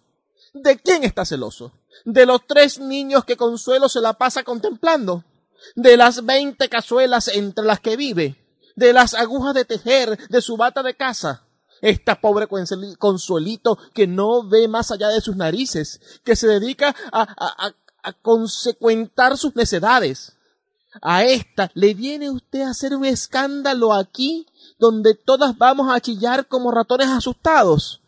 ¿De 0.55 0.79
quién 0.79 1.05
está 1.05 1.27
celoso? 1.27 1.73
¿De 2.07 2.25
los 2.25 2.47
tres 2.47 2.81
niños 2.81 3.27
que 3.27 3.37
Consuelo 3.37 3.91
se 3.91 4.01
la 4.01 4.15
pasa 4.15 4.43
contemplando? 4.43 5.23
¿De 5.77 5.99
las 5.99 6.25
veinte 6.25 6.71
cazuelas 6.71 7.29
entre 7.29 7.67
las 7.67 7.81
que 7.81 7.97
vive? 7.97 8.37
¿De 8.75 8.95
las 8.95 9.13
agujas 9.13 9.53
de 9.55 9.67
tejer 9.67 10.19
de 10.29 10.41
su 10.41 10.57
bata 10.57 10.83
de 10.83 10.97
casa? 10.97 11.47
Esta 11.83 12.21
pobre 12.21 12.47
Consuelito 12.99 13.79
que 13.95 14.07
no 14.07 14.47
ve 14.47 14.69
más 14.69 14.91
allá 14.91 15.09
de 15.09 15.21
sus 15.21 15.37
narices, 15.37 16.01
que 16.25 16.37
se 16.37 16.47
dedica 16.47 16.95
a, 17.13 17.23
a, 17.23 17.67
a 17.67 17.73
consecuentar 18.23 19.37
sus 19.37 19.55
necedades. 19.57 20.37
A 21.03 21.25
esta 21.25 21.71
le 21.75 21.95
viene 21.95 22.31
usted 22.31 22.63
a 22.63 22.71
hacer 22.71 22.95
un 22.95 23.05
escándalo 23.05 23.93
aquí 23.93 24.47
donde 24.79 25.15
todas 25.15 25.57
vamos 25.57 25.93
a 25.93 26.01
chillar 26.01 26.49
como 26.49 26.73
ratones 26.73 27.09
asustados. 27.09 28.03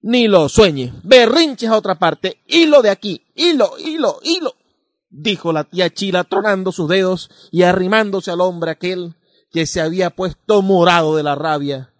Ni 0.00 0.28
lo 0.28 0.48
sueñe. 0.48 0.92
Berrinches 1.02 1.70
a 1.70 1.76
otra 1.76 1.98
parte. 1.98 2.42
Hilo 2.46 2.82
de 2.82 2.90
aquí. 2.90 3.22
Hilo, 3.34 3.72
hilo, 3.78 4.20
hilo. 4.22 4.54
dijo 5.10 5.52
la 5.52 5.64
tía 5.64 5.88
Chila 5.90 6.24
tronando 6.24 6.72
sus 6.72 6.88
dedos 6.88 7.30
y 7.50 7.62
arrimándose 7.62 8.30
al 8.30 8.40
hombre 8.40 8.72
aquel 8.72 9.14
que 9.50 9.66
se 9.66 9.80
había 9.80 10.10
puesto 10.10 10.62
morado 10.62 11.16
de 11.16 11.22
la 11.22 11.34
rabia 11.34 11.94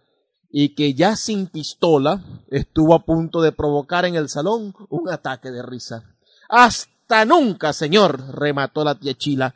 y 0.50 0.74
que 0.74 0.94
ya 0.94 1.16
sin 1.16 1.46
pistola 1.46 2.22
estuvo 2.48 2.94
a 2.94 3.04
punto 3.04 3.40
de 3.40 3.52
provocar 3.52 4.04
en 4.04 4.14
el 4.14 4.28
salón 4.28 4.74
un 4.88 5.08
ataque 5.08 5.50
de 5.50 5.62
risa. 5.62 6.14
Hasta 6.48 6.93
hasta 7.04 7.26
nunca, 7.26 7.74
señor, 7.74 8.34
remató 8.34 8.82
la 8.82 8.94
tía 8.94 9.12
Chila. 9.12 9.54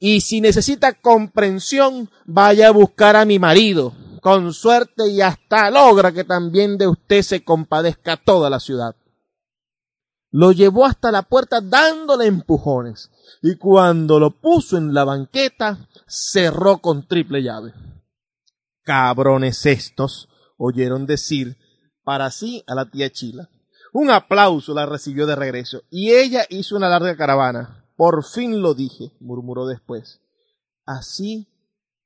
Y 0.00 0.22
si 0.22 0.40
necesita 0.40 1.00
comprensión, 1.00 2.10
vaya 2.24 2.68
a 2.68 2.72
buscar 2.72 3.14
a 3.14 3.24
mi 3.24 3.38
marido. 3.38 3.94
Con 4.20 4.52
suerte 4.52 5.08
y 5.08 5.20
hasta 5.20 5.70
logra 5.70 6.10
que 6.10 6.24
también 6.24 6.76
de 6.76 6.88
usted 6.88 7.22
se 7.22 7.44
compadezca 7.44 8.16
toda 8.16 8.50
la 8.50 8.58
ciudad. 8.58 8.96
Lo 10.32 10.50
llevó 10.50 10.84
hasta 10.84 11.12
la 11.12 11.22
puerta 11.22 11.60
dándole 11.60 12.26
empujones 12.26 13.08
y 13.40 13.54
cuando 13.56 14.18
lo 14.18 14.40
puso 14.40 14.76
en 14.76 14.92
la 14.92 15.04
banqueta 15.04 15.88
cerró 16.08 16.78
con 16.78 17.06
triple 17.06 17.40
llave. 17.40 17.72
Cabrones 18.82 19.64
estos, 19.64 20.28
oyeron 20.56 21.06
decir 21.06 21.56
para 22.02 22.32
sí 22.32 22.64
a 22.66 22.74
la 22.74 22.90
tía 22.90 23.10
Chila. 23.10 23.48
Un 23.94 24.10
aplauso 24.10 24.74
la 24.74 24.86
recibió 24.86 25.24
de 25.24 25.36
regreso, 25.36 25.82
y 25.88 26.10
ella 26.10 26.46
hizo 26.50 26.74
una 26.76 26.88
larga 26.88 27.16
caravana. 27.16 27.86
Por 27.96 28.24
fin 28.24 28.60
lo 28.60 28.74
dije, 28.74 29.12
murmuró 29.20 29.66
después. 29.66 30.20
Así 30.84 31.46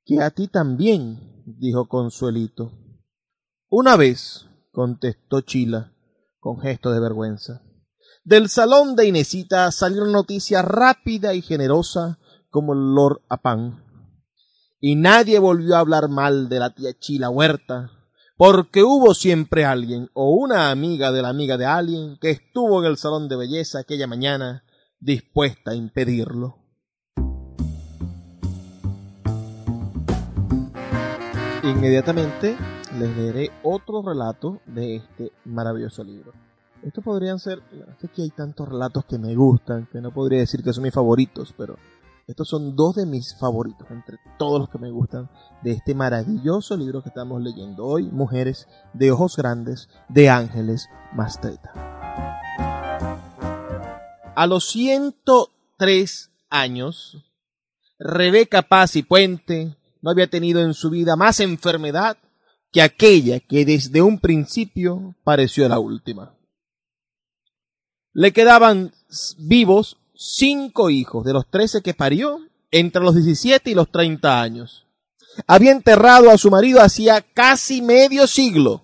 que 0.05 0.21
a 0.21 0.29
ti 0.29 0.47
también, 0.47 1.43
dijo 1.47 1.87
Consuelito. 1.87 2.71
Una 3.69 3.95
vez, 3.95 4.45
contestó 4.71 5.41
Chila, 5.41 5.91
con 6.39 6.59
gesto 6.59 6.91
de 6.91 6.99
vergüenza. 6.99 7.63
Del 8.23 8.49
salón 8.49 8.95
de 8.95 9.07
Inesita 9.07 9.71
salió 9.71 10.03
una 10.03 10.11
noticia 10.11 10.61
rápida 10.61 11.33
y 11.33 11.41
generosa 11.41 12.19
como 12.51 12.73
el 12.73 12.93
Lord 12.93 13.21
Apán. 13.29 13.83
Y 14.79 14.95
nadie 14.95 15.39
volvió 15.39 15.75
a 15.75 15.79
hablar 15.79 16.07
mal 16.07 16.49
de 16.49 16.59
la 16.59 16.69
tía 16.69 16.93
Chila 16.99 17.31
Huerta, 17.31 17.98
porque 18.39 18.83
hubo 18.83 19.13
siempre 19.13 19.65
alguien 19.65 20.09
o 20.13 20.29
una 20.29 20.71
amiga 20.71 21.11
de 21.11 21.21
la 21.21 21.27
amiga 21.27 21.57
de 21.57 21.65
alguien 21.65 22.17
que 22.21 22.29
estuvo 22.29 22.79
en 22.79 22.85
el 22.85 22.95
salón 22.95 23.27
de 23.27 23.35
belleza 23.35 23.79
aquella 23.79 24.07
mañana 24.07 24.63
dispuesta 24.97 25.71
a 25.71 25.75
impedirlo. 25.75 26.55
Inmediatamente 31.63 32.55
les 32.97 33.17
leeré 33.17 33.51
otro 33.61 34.01
relato 34.01 34.61
de 34.67 34.95
este 34.95 35.33
maravilloso 35.43 36.05
libro. 36.05 36.31
Estos 36.81 37.03
podrían 37.03 37.39
ser, 37.39 37.61
es 38.01 38.09
que 38.09 38.21
hay 38.21 38.29
tantos 38.29 38.69
relatos 38.69 39.03
que 39.03 39.17
me 39.17 39.35
gustan, 39.35 39.85
que 39.91 39.99
no 39.99 40.13
podría 40.13 40.39
decir 40.39 40.63
que 40.63 40.71
son 40.71 40.83
mis 40.83 40.93
favoritos, 40.93 41.53
pero 41.57 41.75
estos 42.29 42.47
son 42.47 42.75
dos 42.75 42.95
de 42.95 43.07
mis 43.07 43.35
favoritos, 43.35 43.89
entre 43.89 44.19
todos 44.37 44.59
los 44.59 44.69
que 44.69 44.77
me 44.77 44.91
gustan, 44.91 45.31
de 45.63 45.71
este 45.71 45.95
maravilloso 45.95 46.77
libro 46.77 47.01
que 47.01 47.09
estamos 47.09 47.41
leyendo 47.41 47.83
hoy, 47.87 48.03
Mujeres 48.03 48.67
de 48.93 49.11
Ojos 49.11 49.35
Grandes, 49.35 49.89
de 50.09 50.29
Ángeles 50.29 50.87
Mastreta. 51.11 51.73
A 54.35 54.45
los 54.45 54.69
103 54.69 56.29
años, 56.51 57.17
Rebeca 57.97 58.61
Paz 58.61 58.95
y 58.95 59.01
Puente 59.01 59.75
no 60.03 60.11
había 60.11 60.29
tenido 60.29 60.61
en 60.61 60.75
su 60.75 60.91
vida 60.91 61.15
más 61.15 61.39
enfermedad 61.39 62.15
que 62.71 62.83
aquella 62.83 63.39
que 63.39 63.65
desde 63.65 64.03
un 64.03 64.19
principio 64.19 65.15
pareció 65.23 65.67
la 65.67 65.79
última. 65.79 66.37
Le 68.13 68.31
quedaban 68.33 68.91
vivos 69.39 69.98
cinco 70.19 70.89
hijos 70.89 71.23
de 71.23 71.31
los 71.31 71.49
trece 71.49 71.81
que 71.81 71.93
parió 71.93 72.39
entre 72.71 73.01
los 73.01 73.15
diecisiete 73.15 73.71
y 73.71 73.73
los 73.73 73.89
treinta 73.89 74.41
años. 74.41 74.85
Había 75.47 75.71
enterrado 75.71 76.29
a 76.29 76.37
su 76.37 76.51
marido 76.51 76.81
hacía 76.81 77.21
casi 77.21 77.81
medio 77.81 78.27
siglo 78.27 78.83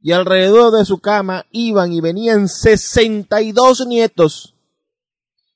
y 0.00 0.12
alrededor 0.12 0.72
de 0.72 0.86
su 0.86 0.98
cama 0.98 1.44
iban 1.50 1.92
y 1.92 2.00
venían 2.00 2.48
sesenta 2.48 3.42
y 3.42 3.52
dos 3.52 3.86
nietos. 3.86 4.54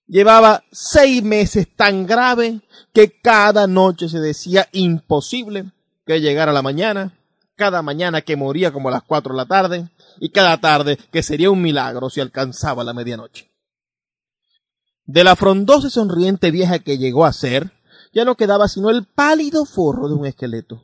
Llevaba 0.07 0.63
seis 0.73 1.23
meses 1.23 1.67
tan 1.75 2.07
grave 2.07 2.61
que 2.93 3.19
cada 3.21 3.67
noche 3.67 4.09
se 4.11 4.21
decía 4.21 4.69
imposible 4.73 5.73
que 6.07 6.21
llegara 6.21 6.53
la 6.53 6.63
mañana, 6.63 7.19
cada 7.57 7.81
mañana 7.81 8.21
que 8.21 8.37
moría 8.37 8.73
como 8.73 8.89
a 8.89 8.93
las 8.93 9.03
cuatro 9.03 9.33
de 9.33 9.39
la 9.39 9.47
tarde 9.47 9.89
y 10.21 10.31
cada 10.31 10.59
tarde 10.61 10.99
que 11.11 11.23
sería 11.23 11.51
un 11.51 11.63
milagro 11.63 12.11
si 12.11 12.21
alcanzaba 12.21 12.85
la 12.85 12.93
medianoche. 12.93 13.48
De 15.09 15.25
la 15.25 15.37
frondosa 15.37 15.87
y 15.87 15.91
sonriente 15.91 16.51
vieja 16.51 16.81
que 16.81 16.99
llegó 16.99 17.25
a 17.25 17.33
ser, 17.33 17.73
ya 18.13 18.27
no 18.27 18.35
quedaba 18.35 18.69
sino 18.69 18.91
el 18.91 19.07
pálido 19.07 19.65
forro 19.65 20.07
de 20.07 20.15
un 20.15 20.27
esqueleto. 20.27 20.83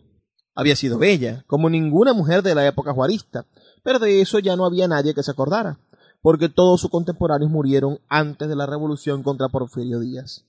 Había 0.55 0.77
sido 0.77 0.97
bella, 0.97 1.45
como 1.47 1.69
ninguna 1.69 2.15
mujer 2.15 2.43
de 2.43 2.55
la 2.55 2.67
época 2.67 2.95
juarista, 2.95 3.45
pero 3.83 3.99
de 3.99 4.23
eso 4.23 4.39
ya 4.39 4.57
no 4.57 4.65
había 4.65 4.89
nadie 4.89 5.13
que 5.13 5.23
se 5.23 5.31
acordara, 5.31 5.79
porque 6.23 6.49
todos 6.49 6.81
sus 6.81 6.89
contemporáneos 6.89 7.51
murieron 7.51 8.01
antes 8.09 8.49
de 8.49 8.57
la 8.57 8.65
revolución 8.65 9.23
contra 9.23 9.51
Porfirio 9.51 10.01
Díaz. 10.01 10.47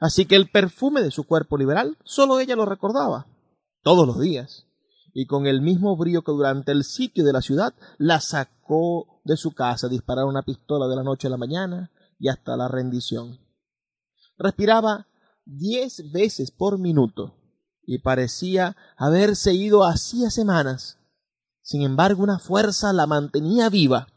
Así 0.00 0.26
que 0.26 0.34
el 0.34 0.50
perfume 0.50 1.00
de 1.00 1.12
su 1.12 1.22
cuerpo 1.22 1.56
liberal 1.56 1.96
solo 2.02 2.40
ella 2.40 2.56
lo 2.56 2.66
recordaba, 2.66 3.28
todos 3.84 4.08
los 4.08 4.18
días, 4.18 4.66
y 5.12 5.26
con 5.26 5.46
el 5.46 5.62
mismo 5.62 5.96
brío 5.96 6.22
que 6.22 6.32
durante 6.32 6.72
el 6.72 6.82
sitio 6.82 7.22
de 7.22 7.32
la 7.32 7.42
ciudad 7.42 7.74
la 7.96 8.20
sacó 8.20 9.20
de 9.22 9.36
su 9.36 9.52
casa 9.52 9.86
a 9.86 9.90
disparar 9.90 10.24
una 10.24 10.42
pistola 10.42 10.88
de 10.88 10.96
la 10.96 11.04
noche 11.04 11.28
a 11.28 11.30
la 11.30 11.36
mañana, 11.36 11.92
y 12.18 12.28
hasta 12.28 12.56
la 12.56 12.68
rendición. 12.68 13.38
Respiraba 14.36 15.06
diez 15.44 16.10
veces 16.12 16.50
por 16.50 16.78
minuto 16.78 17.34
y 17.86 17.98
parecía 17.98 18.76
haberse 18.96 19.54
ido 19.54 19.84
hacía 19.84 20.30
semanas. 20.30 20.98
Sin 21.62 21.82
embargo, 21.82 22.22
una 22.22 22.38
fuerza 22.38 22.92
la 22.92 23.06
mantenía 23.06 23.68
viva, 23.68 24.08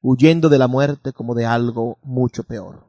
huyendo 0.00 0.48
de 0.48 0.58
la 0.58 0.68
muerte 0.68 1.12
como 1.12 1.34
de 1.34 1.46
algo 1.46 1.98
mucho 2.02 2.44
peor. 2.44 2.86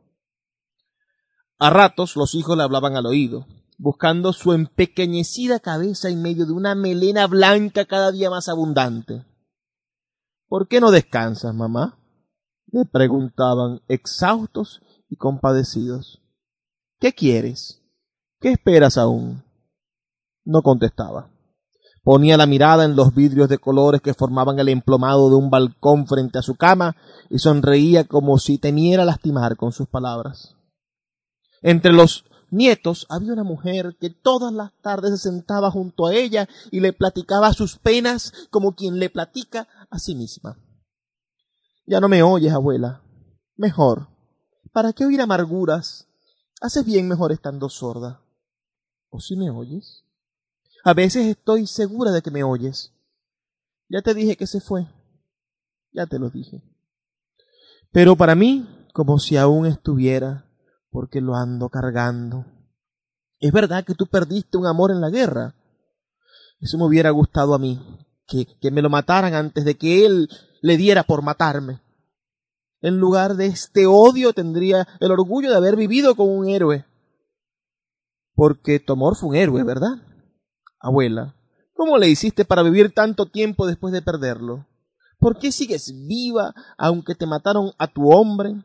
A 1.58 1.69
ratos 1.69 2.15
los 2.15 2.36
hijos 2.36 2.56
le 2.56 2.63
hablaban 2.63 2.95
al 2.95 3.06
oído, 3.06 3.45
buscando 3.78 4.34
su 4.34 4.54
empequeñecida 4.54 5.60
cabeza 5.60 6.10
en 6.10 6.22
medio 6.22 6.45
de 6.45 6.54
una 6.54 6.76
melena 6.76 7.28
blanca 7.28 7.86
cada 7.86 8.12
día 8.12 8.30
más 8.30 8.50
abundante. 8.50 9.26
¿Por 10.48 10.67
qué 10.67 10.80
no 10.80 10.89
descansas, 10.91 11.54
mamá? 11.54 11.98
Le 12.71 12.86
preguntaban 12.86 13.82
exhaustos 13.88 14.82
y 15.10 15.15
compadecidos. 15.15 16.21
¿Qué 16.99 17.13
quieres? 17.13 17.82
¿Qué 18.39 18.51
esperas 18.51 18.97
aún? 18.97 19.43
No 20.45 20.62
contestaba. 20.62 21.29
Ponía 22.03 22.38
la 22.38 22.45
mirada 22.45 22.86
en 22.86 22.95
los 22.95 23.13
vidrios 23.13 23.49
de 23.49 23.58
colores 23.58 24.01
que 24.01 24.13
formaban 24.13 24.58
el 24.60 24.69
emplomado 24.69 25.29
de 25.29 25.36
un 25.36 25.49
balcón 25.49 26.08
frente 26.08 26.39
a 26.39 26.41
su 26.41 26.55
cama 26.55 26.95
y 27.29 27.39
sonreía 27.39 28.05
como 28.05 28.38
si 28.38 28.58
temiera 28.58 29.05
lastimar 29.05 29.58
con 29.58 29.71
sus 29.71 29.88
palabras. 29.88 30.55
Entre 31.62 31.91
los 31.91 32.25
nietos 32.51 33.05
había 33.10 33.34
una 33.34 33.43
mujer 33.43 33.97
que 33.99 34.10
todas 34.10 34.53
las 34.53 34.71
tardes 34.82 35.12
se 35.12 35.29
sentaba 35.29 35.69
junto 35.71 36.08
a 36.08 36.15
ella 36.15 36.47
y 36.71 36.79
le 36.79 36.93
platicaba 36.93 37.53
sus 37.53 37.77
penas 37.77 38.34
como 38.49 38.75
quien 38.75 38.97
le 38.97 39.10
platica 39.10 39.67
a 39.89 39.99
sí 39.99 40.15
misma. 40.15 40.58
Ya 41.89 41.99
no 41.99 42.08
me 42.08 42.21
oyes, 42.21 42.54
abuela. 42.54 43.02
Mejor. 43.58 44.10
¿Para 44.71 44.93
qué 44.93 45.06
oír 45.06 45.19
amarguras? 45.21 46.08
Haces 46.62 46.86
bien 46.86 47.08
mejor 47.08 47.32
estando 47.32 47.67
sorda. 47.67 48.21
¿O 49.10 49.19
si 49.19 49.36
me 49.36 49.49
oyes? 49.49 50.04
A 50.84 50.93
veces 50.93 51.25
estoy 51.25 51.65
segura 51.65 52.12
de 52.12 52.21
que 52.21 52.30
me 52.30 52.43
oyes. 52.43 52.93
Ya 53.89 54.04
te 54.04 54.13
dije 54.13 54.38
que 54.38 54.45
se 54.45 54.62
fue. 54.62 54.88
Ya 55.91 56.06
te 56.06 56.19
lo 56.19 56.30
dije. 56.30 56.62
Pero 57.91 58.15
para 58.15 58.36
mí, 58.36 58.69
como 58.93 59.17
si 59.17 59.36
aún 59.38 59.65
estuviera, 59.65 60.45
porque 60.91 61.21
lo 61.21 61.34
ando 61.34 61.69
cargando. 61.69 62.45
Es 63.39 63.52
verdad 63.52 63.84
que 63.84 63.95
tú 63.95 64.06
perdiste 64.06 64.60
un 64.60 64.67
amor 64.67 64.91
en 64.91 65.02
la 65.02 65.10
guerra. 65.10 65.56
Eso 66.60 66.78
me 66.78 66.86
hubiera 66.86 67.10
gustado 67.10 67.56
a 67.56 67.58
mí, 67.58 67.82
que, 68.28 68.45
que 68.62 68.69
me 68.69 68.84
lo 68.84 68.91
mataran 68.91 69.34
antes 69.34 69.65
de 69.65 69.75
que 69.75 70.06
él 70.06 70.30
le 70.62 70.78
diera 70.78 71.04
por 71.04 71.22
matarme. 71.22 71.82
En 72.82 72.98
lugar 73.00 73.36
de 73.36 73.48
este 73.48 73.86
odio 73.88 74.34
tendría 74.34 74.88
el 75.00 75.12
orgullo 75.12 75.50
de 75.50 75.58
haber 75.58 75.76
vivido 75.76 76.15
con 76.15 76.30
un 76.30 76.48
héroe. 76.48 76.86
Porque 78.34 78.80
tu 78.80 78.93
amor 78.93 79.17
fue 79.17 79.30
un 79.30 79.36
héroe, 79.36 79.63
¿verdad? 79.63 80.02
Abuela, 80.80 81.36
¿cómo 81.74 81.98
le 81.98 82.08
hiciste 82.08 82.45
para 82.45 82.63
vivir 82.63 82.93
tanto 82.93 83.26
tiempo 83.26 83.67
después 83.67 83.91
de 83.91 84.02
perderlo? 84.02 84.65
¿Por 85.19 85.38
qué 85.38 85.52
sigues 85.52 85.93
viva 86.08 86.54
aunque 86.78 87.15
te 87.15 87.26
mataron 87.26 87.72
a 87.78 87.88
tu 87.88 88.10
hombre? 88.10 88.63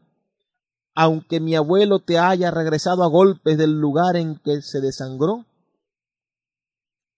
Aunque 0.94 1.40
mi 1.40 1.57
abuelo 1.57 1.98
te 1.98 2.20
haya 2.20 2.52
regresado 2.52 3.02
a 3.02 3.09
golpes 3.09 3.59
del 3.59 3.80
lugar 3.80 4.14
en 4.14 4.38
que 4.38 4.62
se 4.62 4.80
desangró. 4.80 5.44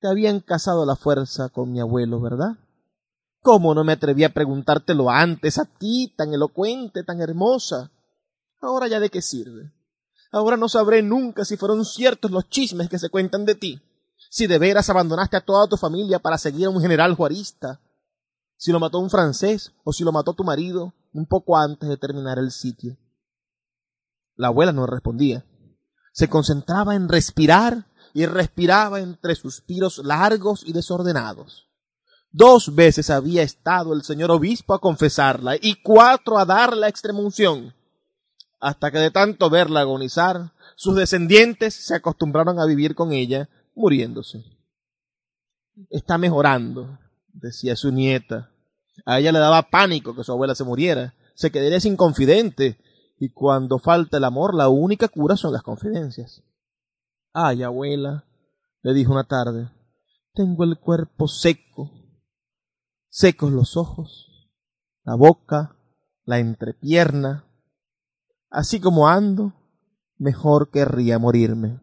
Te 0.01 0.09
habían 0.09 0.41
casado 0.41 0.85
a 0.85 0.87
la 0.87 0.97
fuerza 0.97 1.51
con 1.51 1.71
mi 1.71 1.81
abuelo, 1.81 2.21
¿verdad? 2.23 2.57
¿Cómo 3.47 3.77
no 3.77 3.85
me 3.85 3.93
atreví 3.93 4.25
a 4.25 4.35
preguntártelo 4.35 5.09
antes 5.09 5.57
a 5.59 5.67
ti, 5.67 6.13
tan 6.17 6.35
elocuente, 6.35 7.05
tan 7.05 7.21
hermosa? 7.21 7.93
Ahora 8.61 8.89
ya 8.89 8.99
de 8.99 9.09
qué 9.09 9.23
sirve. 9.23 9.73
Ahora 10.33 10.57
no 10.57 10.69
sabré 10.69 11.01
nunca 11.01 11.45
si 11.45 11.57
fueron 11.57 11.85
ciertos 11.85 12.33
los 12.33 12.49
chismes 12.49 12.89
que 12.89 12.99
se 12.99 13.09
cuentan 13.09 13.45
de 13.45 13.55
ti, 13.55 13.81
si 14.31 14.49
de 14.49 14.59
veras 14.59 14.91
abandonaste 14.91 15.37
a 15.37 15.43
toda 15.43 15.69
tu 15.69 15.77
familia 15.77 16.19
para 16.19 16.39
seguir 16.39 16.67
a 16.67 16.71
un 16.71 16.81
general 16.81 17.15
juarista, 17.15 17.81
si 18.57 18.73
lo 18.73 18.81
mató 18.81 18.99
un 18.99 19.11
francés 19.11 19.71
o 19.85 19.93
si 19.93 20.03
lo 20.03 20.11
mató 20.11 20.35
tu 20.35 20.43
marido 20.43 20.93
un 21.13 21.27
poco 21.27 21.57
antes 21.57 21.89
de 21.89 21.99
terminar 21.99 22.41
el 22.41 22.51
sitio. 22.51 22.97
La 24.35 24.49
abuela 24.49 24.73
no 24.73 24.87
respondía. 24.87 25.47
Se 26.13 26.29
concentraba 26.29 26.97
en 26.97 27.09
respirar 27.09 27.87
y 28.13 28.27
respiraba 28.27 28.99
entre 28.99 29.37
suspiros 29.37 29.99
largos 29.99 30.65
y 30.67 30.73
desordenados. 30.73 31.66
Dos 32.37 32.75
veces 32.75 33.09
había 33.09 33.43
estado 33.43 33.95
el 33.95 34.03
señor 34.03 34.31
obispo 34.31 34.75
a 34.75 34.79
confesarla 34.79 35.57
y 35.57 35.77
cuatro 35.77 36.37
a 36.37 36.45
dar 36.45 36.77
la 36.77 36.87
extremunción, 36.87 37.73
hasta 38.61 38.91
que 38.91 38.99
de 38.99 39.11
tanto 39.11 39.49
verla 39.49 39.81
agonizar, 39.81 40.53
sus 40.75 40.97
descendientes 40.97 41.73
se 41.73 41.95
acostumbraron 41.95 42.61
a 42.61 42.67
vivir 42.67 42.95
con 42.95 43.15
ella, 43.15 43.49
muriéndose. 43.75 44.45
Está 45.89 46.19
mejorando, 46.19 46.99
decía 47.33 47.75
su 47.75 47.91
nieta. 47.91 48.51
A 49.07 49.19
ella 49.19 49.33
le 49.33 49.39
daba 49.39 49.71
pánico 49.71 50.15
que 50.15 50.23
su 50.23 50.31
abuela 50.33 50.55
se 50.55 50.65
muriera. 50.65 51.15
Se 51.35 51.51
quedaría 51.51 51.81
sin 51.81 51.97
confidente. 51.97 52.79
Y 53.19 53.31
cuando 53.31 53.79
falta 53.79 54.19
el 54.19 54.25
amor, 54.25 54.55
la 54.55 54.69
única 54.69 55.09
cura 55.09 55.39
son 55.39 55.55
las 55.55 55.63
confidencias. 55.63 56.43
Ay, 57.33 57.63
abuela, 57.63 58.27
le 58.83 58.93
dijo 58.93 59.13
una 59.13 59.25
tarde, 59.25 59.71
tengo 60.35 60.65
el 60.65 60.79
cuerpo 60.79 61.29
seco, 61.29 61.91
secos 63.17 63.51
los 63.51 63.79
ojos, 63.79 64.47
la 65.03 65.15
boca, 65.15 65.75
la 66.27 66.39
entrepierna. 66.39 67.49
Así 68.51 68.79
como 68.79 69.09
ando, 69.09 69.55
mejor 70.19 70.71
querría 70.71 71.19
morirme. 71.19 71.81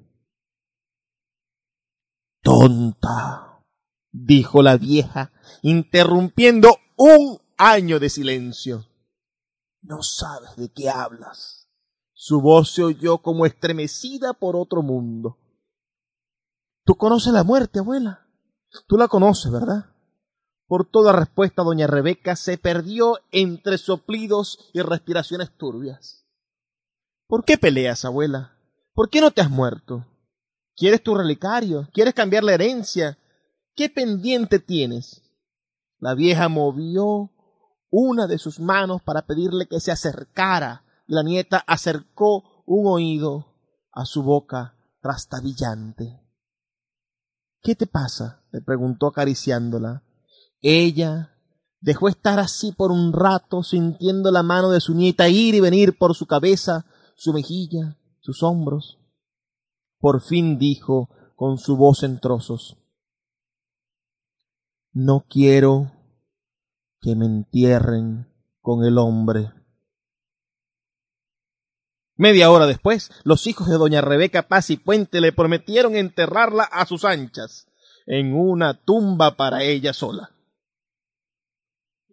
Tonta, 2.44 3.66
dijo 4.12 4.62
la 4.62 4.78
vieja, 4.78 5.32
interrumpiendo 5.64 6.78
un 6.98 7.40
año 7.58 8.00
de 8.00 8.12
silencio. 8.12 8.86
No 9.82 10.04
sabes 10.04 10.56
de 10.56 10.72
qué 10.72 10.92
hablas. 10.92 11.68
Su 12.14 12.42
voz 12.42 12.76
se 12.76 12.84
oyó 12.84 13.24
como 13.24 13.48
estremecida 13.48 14.34
por 14.34 14.56
otro 14.56 14.84
mundo. 14.84 15.40
Tú 16.86 16.94
conoces 16.94 17.34
la 17.34 17.44
muerte, 17.44 17.80
abuela. 17.80 18.28
Tú 18.86 18.98
la 18.98 19.08
conoces, 19.08 19.52
¿verdad? 19.52 19.93
Por 20.74 20.90
toda 20.90 21.14
respuesta, 21.14 21.62
doña 21.62 21.86
Rebeca 21.86 22.36
se 22.36 22.58
perdió 22.58 23.20
entre 23.32 23.78
soplidos 23.78 24.72
y 24.74 24.82
respiraciones 24.82 25.56
turbias. 25.56 26.26
¿Por 27.28 27.46
qué 27.46 27.60
peleas, 27.60 28.06
abuela? 28.06 28.58
¿Por 28.96 29.12
qué 29.12 29.22
no 29.22 29.30
te 29.30 29.42
has 29.42 29.52
muerto? 29.52 30.08
¿Quieres 30.76 31.04
tu 31.04 31.14
relicario? 31.14 31.88
¿Quieres 31.94 32.16
cambiar 32.16 32.44
la 32.44 32.56
herencia? 32.56 33.20
¿Qué 33.76 33.88
pendiente 33.88 34.58
tienes? 34.58 35.22
La 36.00 36.16
vieja 36.16 36.50
movió 36.50 37.30
una 37.92 38.26
de 38.26 38.40
sus 38.40 38.60
manos 38.60 39.04
para 39.04 39.28
pedirle 39.28 39.68
que 39.68 39.80
se 39.80 39.92
acercara. 39.92 40.86
La 41.06 41.22
nieta 41.22 41.64
acercó 41.68 42.64
un 42.66 42.88
oído 42.88 43.46
a 43.92 44.06
su 44.06 44.24
boca 44.24 44.76
trastabillante. 45.04 46.20
¿Qué 47.62 47.76
te 47.76 47.86
pasa? 47.86 48.42
le 48.52 48.62
preguntó 48.62 49.06
acariciándola. 49.06 50.02
Ella 50.64 51.38
dejó 51.80 52.10
estar 52.10 52.40
así 52.40 52.72
por 52.72 52.92
un 52.92 53.14
rato, 53.14 53.62
sintiendo 53.62 54.32
la 54.32 54.42
mano 54.42 54.72
de 54.72 54.82
su 54.82 54.96
nieta 54.96 55.30
ir 55.30 55.54
y 55.54 55.60
venir 55.60 55.96
por 55.96 56.16
su 56.16 56.26
cabeza, 56.26 56.88
su 57.16 57.34
mejilla, 57.34 58.00
sus 58.20 58.42
hombros. 58.42 58.98
Por 60.00 60.22
fin 60.22 60.58
dijo 60.58 61.10
con 61.36 61.60
su 61.60 61.78
voz 61.78 62.02
en 62.02 62.20
trozos 62.20 62.78
no 64.94 65.26
quiero 65.28 65.92
que 67.02 67.16
me 67.16 67.26
entierren 67.26 68.28
con 68.62 68.86
el 68.86 69.00
hombre. 69.00 69.52
Media 72.16 72.52
hora 72.52 72.68
después, 72.68 73.12
los 73.24 73.48
hijos 73.48 73.68
de 73.68 73.78
doña 73.78 74.02
Rebeca 74.02 74.44
Paz 74.44 74.70
y 74.70 74.78
Puente 74.78 75.20
le 75.20 75.34
prometieron 75.34 75.96
enterrarla 75.96 76.64
a 76.64 76.86
sus 76.86 77.06
anchas, 77.06 77.68
en 78.06 78.36
una 78.36 78.76
tumba 78.76 79.36
para 79.36 79.64
ella 79.64 79.94
sola. 79.94 80.30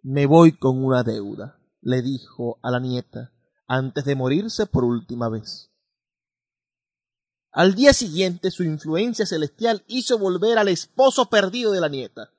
Me 0.03 0.25
voy 0.25 0.53
con 0.53 0.83
una 0.83 1.03
deuda, 1.03 1.59
le 1.79 2.01
dijo 2.01 2.57
a 2.63 2.71
la 2.71 2.79
nieta, 2.79 3.33
antes 3.67 4.03
de 4.03 4.15
morirse 4.15 4.65
por 4.65 4.83
última 4.83 5.29
vez. 5.29 5.69
Al 7.51 7.75
día 7.75 7.93
siguiente 7.93 8.49
su 8.49 8.63
influencia 8.63 9.27
celestial 9.27 9.83
hizo 9.85 10.17
volver 10.17 10.57
al 10.57 10.69
esposo 10.69 11.29
perdido 11.29 11.71
de 11.71 11.81
la 11.81 11.87
nieta. 11.87 12.31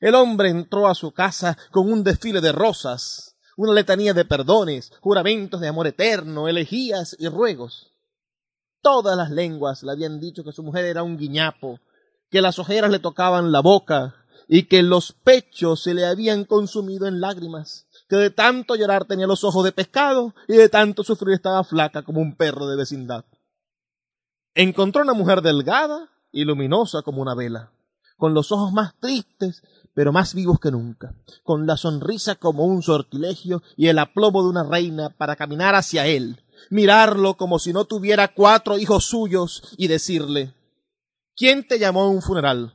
El 0.00 0.14
hombre 0.14 0.48
entró 0.48 0.88
a 0.88 0.94
su 0.94 1.12
casa 1.12 1.58
con 1.70 1.92
un 1.92 2.02
desfile 2.02 2.40
de 2.40 2.52
rosas, 2.52 3.36
una 3.58 3.74
letanía 3.74 4.14
de 4.14 4.24
perdones, 4.24 4.90
juramentos 5.00 5.60
de 5.60 5.68
amor 5.68 5.86
eterno, 5.86 6.48
elegías 6.48 7.14
y 7.18 7.28
ruegos. 7.28 7.92
Todas 8.80 9.18
las 9.18 9.30
lenguas 9.30 9.82
le 9.82 9.92
habían 9.92 10.18
dicho 10.18 10.44
que 10.44 10.52
su 10.52 10.62
mujer 10.62 10.86
era 10.86 11.02
un 11.02 11.18
guiñapo, 11.18 11.78
que 12.30 12.40
las 12.40 12.58
ojeras 12.58 12.90
le 12.90 13.00
tocaban 13.00 13.52
la 13.52 13.60
boca 13.60 14.25
y 14.48 14.64
que 14.64 14.82
los 14.82 15.12
pechos 15.12 15.82
se 15.82 15.94
le 15.94 16.06
habían 16.06 16.44
consumido 16.44 17.06
en 17.06 17.20
lágrimas, 17.20 17.86
que 18.08 18.16
de 18.16 18.30
tanto 18.30 18.76
llorar 18.76 19.04
tenía 19.04 19.26
los 19.26 19.44
ojos 19.44 19.64
de 19.64 19.72
pescado 19.72 20.34
y 20.48 20.54
de 20.54 20.68
tanto 20.68 21.02
sufrir 21.02 21.34
estaba 21.34 21.64
flaca 21.64 22.02
como 22.02 22.20
un 22.20 22.36
perro 22.36 22.66
de 22.66 22.76
vecindad. 22.76 23.24
Encontró 24.54 25.02
una 25.02 25.14
mujer 25.14 25.42
delgada 25.42 26.08
y 26.32 26.44
luminosa 26.44 27.02
como 27.02 27.22
una 27.22 27.34
vela, 27.34 27.72
con 28.16 28.34
los 28.34 28.52
ojos 28.52 28.72
más 28.72 28.94
tristes 29.00 29.62
pero 29.96 30.12
más 30.12 30.34
vivos 30.34 30.60
que 30.60 30.70
nunca, 30.70 31.14
con 31.42 31.66
la 31.66 31.78
sonrisa 31.78 32.34
como 32.34 32.66
un 32.66 32.82
sortilegio 32.82 33.62
y 33.78 33.88
el 33.88 33.98
aplomo 33.98 34.42
de 34.42 34.50
una 34.50 34.62
reina 34.62 35.08
para 35.08 35.36
caminar 35.36 35.74
hacia 35.74 36.06
él, 36.06 36.44
mirarlo 36.68 37.38
como 37.38 37.58
si 37.58 37.72
no 37.72 37.86
tuviera 37.86 38.28
cuatro 38.28 38.76
hijos 38.76 39.06
suyos 39.06 39.62
y 39.78 39.88
decirle 39.88 40.52
¿Quién 41.34 41.66
te 41.66 41.78
llamó 41.78 42.02
a 42.02 42.10
un 42.10 42.20
funeral? 42.20 42.74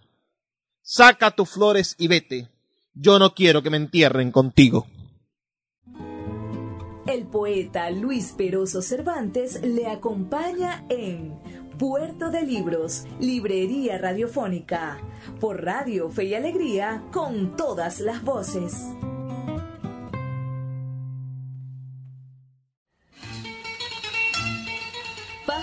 Saca 0.93 1.31
tus 1.31 1.51
flores 1.51 1.95
y 1.97 2.09
vete. 2.09 2.49
Yo 2.93 3.17
no 3.17 3.33
quiero 3.33 3.63
que 3.63 3.69
me 3.69 3.77
entierren 3.77 4.29
contigo. 4.29 4.87
El 7.07 7.27
poeta 7.27 7.89
Luis 7.91 8.33
Peroso 8.33 8.81
Cervantes 8.81 9.61
le 9.61 9.87
acompaña 9.87 10.83
en 10.89 11.39
Puerto 11.79 12.29
de 12.29 12.41
Libros, 12.41 13.05
Librería 13.21 13.97
Radiofónica, 13.99 14.99
por 15.39 15.63
Radio 15.63 16.09
Fe 16.09 16.25
y 16.25 16.33
Alegría, 16.33 17.05
con 17.13 17.55
todas 17.55 18.01
las 18.01 18.21
voces. 18.21 18.73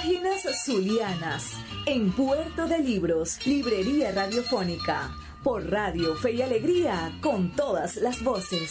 Páginas 0.09 0.64
Zulianas, 0.64 1.53
en 1.85 2.11
Puerto 2.12 2.66
de 2.66 2.79
Libros, 2.79 3.47
Librería 3.47 4.11
Radiofónica, 4.11 5.14
por 5.44 5.71
Radio 5.71 6.16
Fe 6.16 6.33
y 6.33 6.40
Alegría, 6.40 7.12
con 7.21 7.51
todas 7.55 7.97
las 7.97 8.25
voces. 8.25 8.71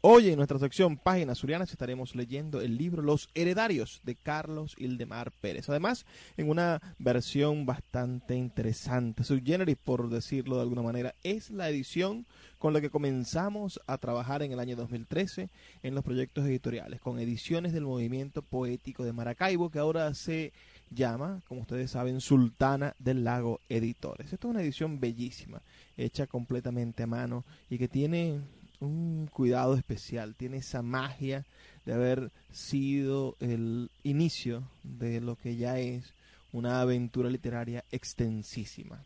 Hoy 0.00 0.28
en 0.28 0.36
nuestra 0.36 0.60
sección 0.60 0.96
Páginas 0.96 1.40
Zulianas 1.40 1.72
estaremos 1.72 2.14
leyendo 2.14 2.60
el 2.60 2.78
libro 2.78 3.02
Los 3.02 3.28
Heredarios 3.34 4.00
de 4.04 4.14
Carlos 4.14 4.76
Ildemar 4.78 5.32
Pérez. 5.32 5.68
Además, 5.68 6.06
en 6.36 6.48
una 6.50 6.80
versión 7.00 7.66
bastante 7.66 8.36
interesante, 8.36 9.24
su 9.24 9.42
generis 9.42 9.76
por 9.76 10.08
decirlo 10.08 10.54
de 10.54 10.62
alguna 10.62 10.82
manera, 10.82 11.16
es 11.24 11.50
la 11.50 11.68
edición 11.68 12.26
con 12.58 12.72
la 12.72 12.80
que 12.80 12.90
comenzamos 12.90 13.80
a 13.88 13.98
trabajar 13.98 14.44
en 14.44 14.52
el 14.52 14.60
año 14.60 14.76
2013 14.76 15.50
en 15.82 15.94
los 15.96 16.04
proyectos 16.04 16.46
editoriales, 16.46 17.00
con 17.00 17.18
ediciones 17.18 17.72
del 17.72 17.82
movimiento 17.82 18.42
poético 18.42 19.02
de 19.02 19.12
Maracaibo, 19.12 19.68
que 19.68 19.80
ahora 19.80 20.14
se 20.14 20.52
llama, 20.90 21.42
como 21.48 21.62
ustedes 21.62 21.90
saben, 21.90 22.20
Sultana 22.20 22.94
del 23.00 23.24
Lago 23.24 23.60
Editores. 23.68 24.32
Esta 24.32 24.46
es 24.46 24.50
una 24.50 24.62
edición 24.62 25.00
bellísima, 25.00 25.60
hecha 25.96 26.28
completamente 26.28 27.02
a 27.02 27.08
mano 27.08 27.44
y 27.68 27.78
que 27.78 27.88
tiene 27.88 28.40
un 28.80 29.28
cuidado 29.32 29.74
especial, 29.74 30.34
tiene 30.34 30.58
esa 30.58 30.82
magia 30.82 31.44
de 31.84 31.94
haber 31.94 32.30
sido 32.52 33.36
el 33.40 33.90
inicio 34.02 34.68
de 34.82 35.20
lo 35.20 35.36
que 35.36 35.56
ya 35.56 35.78
es 35.78 36.14
una 36.52 36.80
aventura 36.80 37.30
literaria 37.30 37.84
extensísima. 37.90 39.02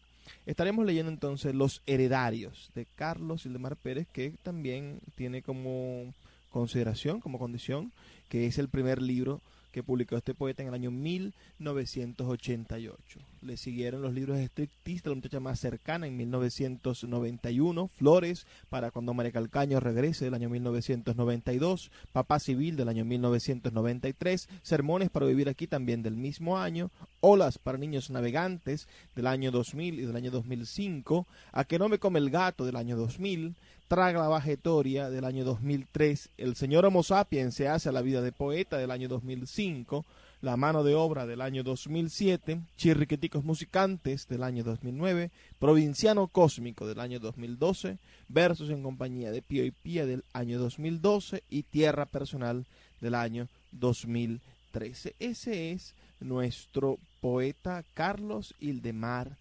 Estaremos 0.47 0.85
leyendo 0.85 1.11
entonces 1.11 1.55
Los 1.55 1.83
Heredarios 1.87 2.71
de 2.75 2.87
Carlos 2.87 3.47
Ildemar 3.47 3.77
Pérez, 3.77 4.07
que 4.13 4.35
también 4.43 5.01
tiene 5.15 5.43
como 5.43 6.13
consideración, 6.51 7.21
como 7.21 7.39
condición, 7.39 7.93
que 8.29 8.47
es 8.47 8.59
el 8.59 8.69
primer 8.69 9.01
libro 9.01 9.41
que 9.73 9.83
publicó 9.83 10.17
este 10.17 10.35
poeta 10.35 10.63
en 10.63 10.69
el 10.69 10.75
año 10.75 10.91
1988. 10.91 13.21
Le 13.41 13.57
siguieron 13.57 14.03
los 14.03 14.13
libros 14.15 14.39
estrictistas, 14.39 15.11
La 15.11 15.17
muchacha 15.17 15.41
más 15.41 15.59
cercana 15.59 16.07
en 16.07 16.17
1991, 16.17 17.89
Flores 17.89 18.47
para 18.69 18.93
cuando 18.93 19.15
María 19.15 19.33
Calcaño 19.33 19.81
regrese 19.81 20.27
del 20.27 20.35
año 20.35 20.51
1992, 20.51 21.91
Papá 22.13 22.39
Civil 22.39 22.77
del 22.77 22.89
año 22.89 23.05
1993, 23.05 24.49
Sermones 24.63 25.11
para 25.11 25.27
vivir 25.27 25.49
aquí 25.49 25.67
también 25.67 26.03
del 26.03 26.17
mismo 26.17 26.59
año, 26.59 26.91
Olas 27.21 27.59
para 27.59 27.79
niños 27.79 28.11
navegantes 28.11 28.87
del 29.17 29.27
año 29.27 29.51
2000 29.51 30.01
y 30.01 30.07
del 30.07 30.17
año 30.17 30.31
2005, 30.31 31.27
A 31.53 31.65
que 31.65 31.79
no 31.79 31.89
me 31.89 31.99
come 31.99 32.19
el 32.19 32.29
gato 32.31 32.67
del 32.67 32.77
año 32.77 32.97
2000, 32.97 33.55
Traga 33.93 34.21
la 34.21 34.29
Vagetoria 34.29 35.11
del 35.11 35.27
año 35.27 35.45
2003, 35.45 36.31
El 36.39 36.57
señor 36.57 36.87
Homo 36.87 37.03
sapiens 37.03 37.55
se 37.55 37.69
hace 37.69 37.91
a 37.91 37.93
la 37.93 38.01
vida 38.01 38.23
de 38.23 38.33
poeta 38.33 38.79
del 38.79 38.91
año 38.91 39.07
2005, 39.07 40.07
La 40.41 40.57
mano 40.57 40.83
de 40.83 40.95
obra 40.95 41.27
del 41.27 41.43
año 41.43 41.63
2007, 41.63 42.63
Chirriqueticos 42.79 43.45
musicantes 43.45 44.27
del 44.29 44.45
año 44.45 44.65
2009, 44.65 45.31
Provinciano 45.59 46.29
cósmico 46.29 46.87
del 46.87 47.01
año 47.01 47.21
2012, 47.21 47.99
Versos 48.29 48.71
en 48.71 48.83
compañía 48.83 49.31
de 49.31 49.43
Pío 49.43 49.63
y 49.63 49.73
Pía 49.73 50.07
del 50.07 50.25
año 50.33 50.59
2012 50.59 51.43
y 51.51 51.65
Tierra 51.65 52.07
personal 52.07 52.65
del 53.03 53.15
año 53.15 53.49
2013. 53.73 55.17
Ese 55.19 55.73
es 55.73 55.93
nuestro 56.19 56.99
poeta 57.21 57.85
Carlos 57.93 58.55
Ildemar 58.59 59.37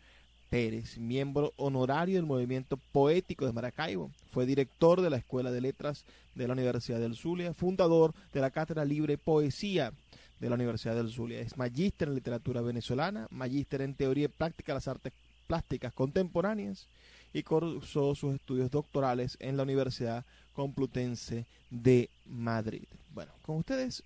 Pérez, 0.51 0.97
miembro 0.97 1.53
honorario 1.55 2.17
del 2.17 2.25
movimiento 2.25 2.75
poético 2.91 3.45
de 3.45 3.53
Maracaibo. 3.53 4.11
Fue 4.33 4.45
director 4.45 4.99
de 4.99 5.09
la 5.09 5.15
Escuela 5.15 5.49
de 5.49 5.61
Letras 5.61 6.03
de 6.35 6.45
la 6.45 6.51
Universidad 6.51 6.99
del 6.99 7.15
Zulia, 7.15 7.53
fundador 7.53 8.13
de 8.33 8.41
la 8.41 8.51
Cátedra 8.51 8.83
Libre 8.83 9.17
Poesía 9.17 9.93
de 10.41 10.49
la 10.49 10.55
Universidad 10.55 10.95
del 10.95 11.09
Zulia. 11.09 11.39
Es 11.39 11.55
magíster 11.55 12.09
en 12.09 12.15
literatura 12.15 12.59
venezolana, 12.59 13.27
magíster 13.31 13.81
en 13.81 13.93
teoría 13.93 14.25
y 14.25 14.27
práctica 14.27 14.73
de 14.73 14.75
las 14.75 14.89
artes 14.89 15.13
plásticas 15.47 15.93
contemporáneas 15.93 16.85
y 17.31 17.43
cursó 17.43 18.13
sus 18.13 18.35
estudios 18.35 18.69
doctorales 18.69 19.37
en 19.39 19.55
la 19.55 19.63
Universidad 19.63 20.25
Complutense 20.53 21.45
de 21.69 22.09
Madrid. 22.25 22.83
Bueno, 23.13 23.31
con 23.45 23.55
ustedes 23.55 24.03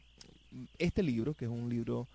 este 0.77 1.01
libro, 1.01 1.33
que 1.33 1.45
es 1.45 1.51
un 1.51 1.69
libro 1.69 2.05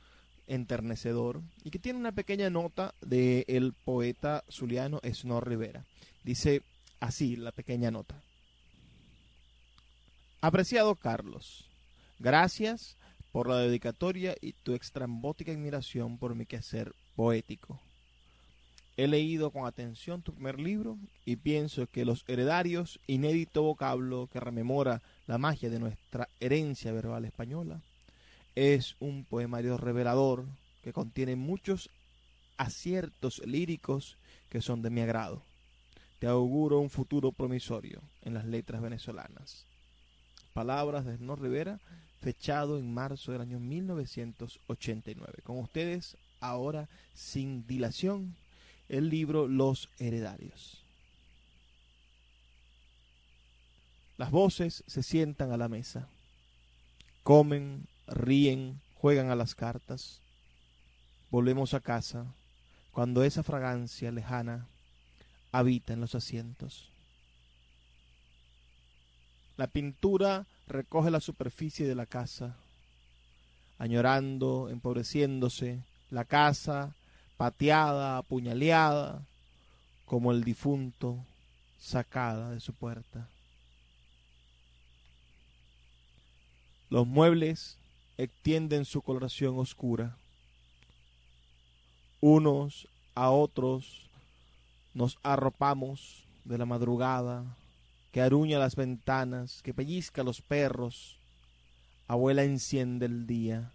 enternecedor 0.50 1.40
y 1.64 1.70
que 1.70 1.78
tiene 1.78 1.98
una 1.98 2.12
pequeña 2.12 2.50
nota 2.50 2.94
del 3.00 3.44
el 3.46 3.72
poeta 3.72 4.44
zuliano 4.50 5.00
Snor 5.04 5.48
Rivera. 5.48 5.84
Dice 6.24 6.62
así 6.98 7.36
la 7.36 7.52
pequeña 7.52 7.90
nota. 7.90 8.20
Apreciado 10.40 10.96
Carlos, 10.96 11.66
gracias 12.18 12.96
por 13.30 13.48
la 13.48 13.58
dedicatoria 13.58 14.34
y 14.40 14.52
tu 14.52 14.74
extrambótica 14.74 15.52
admiración 15.52 16.18
por 16.18 16.34
mi 16.34 16.46
quehacer 16.46 16.92
poético. 17.14 17.80
He 18.96 19.06
leído 19.06 19.50
con 19.50 19.66
atención 19.66 20.20
tu 20.20 20.34
primer 20.34 20.58
libro 20.58 20.98
y 21.24 21.36
pienso 21.36 21.86
que 21.86 22.04
los 22.04 22.24
heredarios, 22.26 22.98
inédito 23.06 23.62
vocablo 23.62 24.28
que 24.32 24.40
rememora 24.40 25.00
la 25.26 25.38
magia 25.38 25.70
de 25.70 25.78
nuestra 25.78 26.28
herencia 26.40 26.92
verbal 26.92 27.24
española, 27.24 27.80
es 28.54 28.96
un 29.00 29.24
poemario 29.24 29.76
revelador 29.76 30.46
que 30.82 30.92
contiene 30.92 31.36
muchos 31.36 31.90
aciertos 32.56 33.40
líricos 33.46 34.16
que 34.48 34.60
son 34.60 34.82
de 34.82 34.90
mi 34.90 35.00
agrado. 35.00 35.42
Te 36.18 36.26
auguro 36.26 36.78
un 36.80 36.90
futuro 36.90 37.32
promisorio 37.32 38.02
en 38.22 38.34
las 38.34 38.44
letras 38.44 38.82
venezolanas. 38.82 39.64
Palabras 40.52 41.06
de 41.06 41.14
Hernán 41.14 41.38
Rivera, 41.38 41.80
fechado 42.20 42.78
en 42.78 42.92
marzo 42.92 43.32
del 43.32 43.40
año 43.40 43.58
1989. 43.58 45.40
Con 45.42 45.58
ustedes, 45.58 46.16
ahora 46.40 46.88
sin 47.14 47.66
dilación, 47.66 48.36
el 48.88 49.08
libro 49.08 49.48
Los 49.48 49.88
Heredarios. 49.98 50.84
Las 54.18 54.30
voces 54.30 54.84
se 54.86 55.02
sientan 55.02 55.50
a 55.52 55.56
la 55.56 55.68
mesa, 55.68 56.08
comen, 57.22 57.86
ríen, 58.10 58.80
juegan 58.94 59.30
a 59.30 59.36
las 59.36 59.54
cartas. 59.54 60.20
Volvemos 61.30 61.74
a 61.74 61.80
casa 61.80 62.26
cuando 62.92 63.22
esa 63.22 63.42
fragancia 63.42 64.10
lejana 64.10 64.66
habita 65.52 65.92
en 65.92 66.00
los 66.00 66.14
asientos. 66.14 66.90
La 69.56 69.66
pintura 69.66 70.46
recoge 70.66 71.10
la 71.10 71.20
superficie 71.20 71.86
de 71.86 71.94
la 71.94 72.06
casa, 72.06 72.56
añorando, 73.78 74.68
empobreciéndose, 74.70 75.82
la 76.10 76.24
casa 76.24 76.94
pateada, 77.36 78.18
apuñaleada, 78.18 79.22
como 80.04 80.32
el 80.32 80.44
difunto 80.44 81.24
sacada 81.78 82.50
de 82.50 82.60
su 82.60 82.74
puerta. 82.74 83.28
Los 86.90 87.06
muebles 87.06 87.78
extienden 88.22 88.84
su 88.84 89.00
coloración 89.00 89.58
oscura. 89.58 90.16
Unos 92.20 92.86
a 93.14 93.30
otros 93.30 94.10
nos 94.92 95.18
arropamos 95.22 96.24
de 96.44 96.58
la 96.58 96.66
madrugada 96.66 97.56
que 98.12 98.20
aruña 98.20 98.58
las 98.58 98.76
ventanas, 98.76 99.62
que 99.62 99.72
pellizca 99.72 100.22
los 100.22 100.42
perros. 100.42 101.16
Abuela 102.08 102.44
enciende 102.44 103.06
el 103.06 103.26
día. 103.26 103.72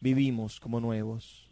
Vivimos 0.00 0.60
como 0.60 0.78
nuevos. 0.78 1.48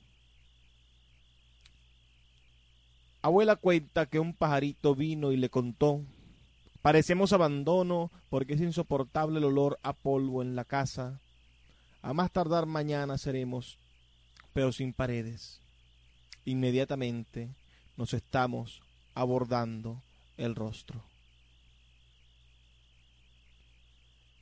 Abuela 3.22 3.56
cuenta 3.56 4.06
que 4.06 4.20
un 4.20 4.34
pajarito 4.34 4.94
vino 4.94 5.32
y 5.32 5.36
le 5.36 5.48
contó. 5.48 6.02
Parecemos 6.82 7.32
abandono 7.32 8.10
porque 8.28 8.52
es 8.52 8.60
insoportable 8.60 9.38
el 9.38 9.44
olor 9.44 9.80
a 9.82 9.94
polvo 9.94 10.42
en 10.42 10.54
la 10.54 10.64
casa. 10.64 11.20
A 12.04 12.12
más 12.12 12.30
tardar 12.30 12.66
mañana 12.66 13.16
seremos, 13.16 13.78
pero 14.52 14.72
sin 14.72 14.92
paredes. 14.92 15.58
Inmediatamente 16.44 17.48
nos 17.96 18.12
estamos 18.12 18.82
abordando 19.14 20.02
el 20.36 20.54
rostro. 20.54 21.02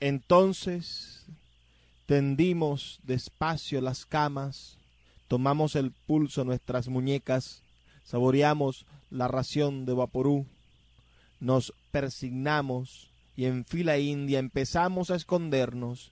Entonces 0.00 1.24
tendimos 2.06 2.98
despacio 3.04 3.80
las 3.80 4.06
camas, 4.06 4.76
tomamos 5.28 5.76
el 5.76 5.92
pulso 5.92 6.40
a 6.40 6.44
nuestras 6.44 6.88
muñecas, 6.88 7.62
saboreamos 8.02 8.86
la 9.08 9.28
ración 9.28 9.86
de 9.86 9.92
vaporú, 9.92 10.46
nos 11.38 11.72
persignamos 11.92 13.08
y 13.36 13.44
en 13.44 13.64
fila 13.64 13.98
india 13.98 14.40
empezamos 14.40 15.12
a 15.12 15.14
escondernos 15.14 16.10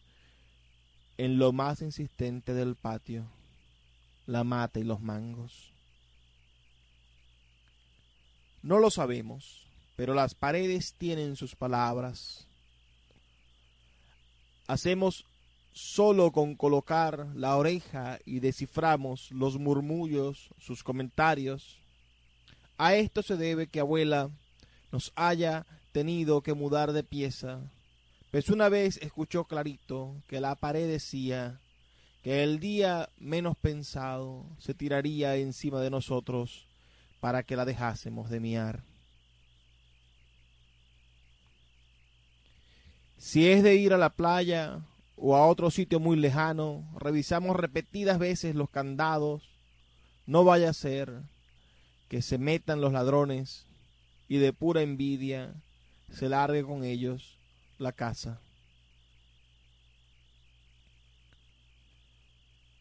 en 1.20 1.36
lo 1.36 1.52
más 1.52 1.82
insistente 1.82 2.54
del 2.54 2.76
patio, 2.76 3.26
la 4.24 4.42
mata 4.42 4.80
y 4.80 4.84
los 4.84 5.02
mangos. 5.02 5.70
No 8.62 8.78
lo 8.78 8.90
sabemos, 8.90 9.66
pero 9.96 10.14
las 10.14 10.34
paredes 10.34 10.94
tienen 10.94 11.36
sus 11.36 11.54
palabras. 11.54 12.46
hacemos 14.66 15.26
solo 15.74 16.32
con 16.32 16.54
colocar 16.54 17.26
la 17.34 17.56
oreja 17.56 18.18
y 18.24 18.40
desciframos 18.40 19.30
los 19.30 19.58
murmullos, 19.58 20.48
sus 20.58 20.82
comentarios. 20.82 21.80
A 22.78 22.94
esto 22.94 23.22
se 23.22 23.36
debe 23.36 23.66
que 23.66 23.80
abuela 23.80 24.30
nos 24.90 25.12
haya 25.16 25.66
tenido 25.92 26.40
que 26.40 26.54
mudar 26.54 26.92
de 26.92 27.04
pieza, 27.04 27.60
pues 28.30 28.48
una 28.48 28.68
vez 28.68 28.98
escuchó 29.02 29.44
clarito 29.44 30.22
que 30.28 30.40
la 30.40 30.54
pared 30.54 30.86
decía 30.86 31.60
que 32.22 32.44
el 32.44 32.60
día 32.60 33.08
menos 33.18 33.56
pensado 33.56 34.46
se 34.58 34.72
tiraría 34.72 35.36
encima 35.36 35.80
de 35.80 35.90
nosotros 35.90 36.68
para 37.18 37.42
que 37.42 37.56
la 37.56 37.64
dejásemos 37.64 38.30
de 38.30 38.40
miar. 38.40 38.84
Si 43.16 43.48
es 43.48 43.62
de 43.62 43.74
ir 43.74 43.92
a 43.92 43.98
la 43.98 44.10
playa 44.10 44.80
o 45.16 45.36
a 45.36 45.46
otro 45.46 45.70
sitio 45.70 45.98
muy 45.98 46.16
lejano, 46.16 46.88
revisamos 46.98 47.56
repetidas 47.56 48.18
veces 48.18 48.54
los 48.54 48.70
candados. 48.70 49.42
No 50.24 50.44
vaya 50.44 50.70
a 50.70 50.74
ser 50.74 51.22
que 52.08 52.22
se 52.22 52.38
metan 52.38 52.80
los 52.80 52.92
ladrones 52.92 53.66
y 54.28 54.38
de 54.38 54.52
pura 54.52 54.82
envidia 54.82 55.52
se 56.10 56.28
largue 56.28 56.62
con 56.62 56.84
ellos 56.84 57.39
la 57.80 57.92
casa. 57.92 58.40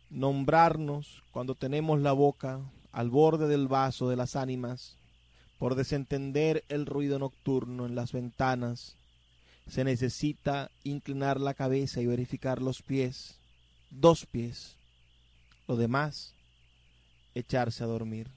Nombrarnos 0.09 1.23
cuando 1.31 1.55
tenemos 1.55 2.01
la 2.01 2.11
boca 2.11 2.59
al 2.91 3.09
borde 3.09 3.47
del 3.47 3.67
vaso 3.67 4.09
de 4.09 4.15
las 4.15 4.35
ánimas, 4.35 4.97
por 5.57 5.75
desentender 5.75 6.63
el 6.69 6.85
ruido 6.85 7.19
nocturno 7.19 7.85
en 7.85 7.95
las 7.95 8.11
ventanas, 8.11 8.95
se 9.67 9.83
necesita 9.83 10.71
inclinar 10.83 11.39
la 11.39 11.53
cabeza 11.53 12.01
y 12.01 12.07
verificar 12.07 12.61
los 12.61 12.81
pies, 12.81 13.39
dos 13.91 14.25
pies, 14.25 14.77
lo 15.67 15.75
demás, 15.75 16.33
echarse 17.35 17.83
a 17.83 17.87
dormir. 17.87 18.27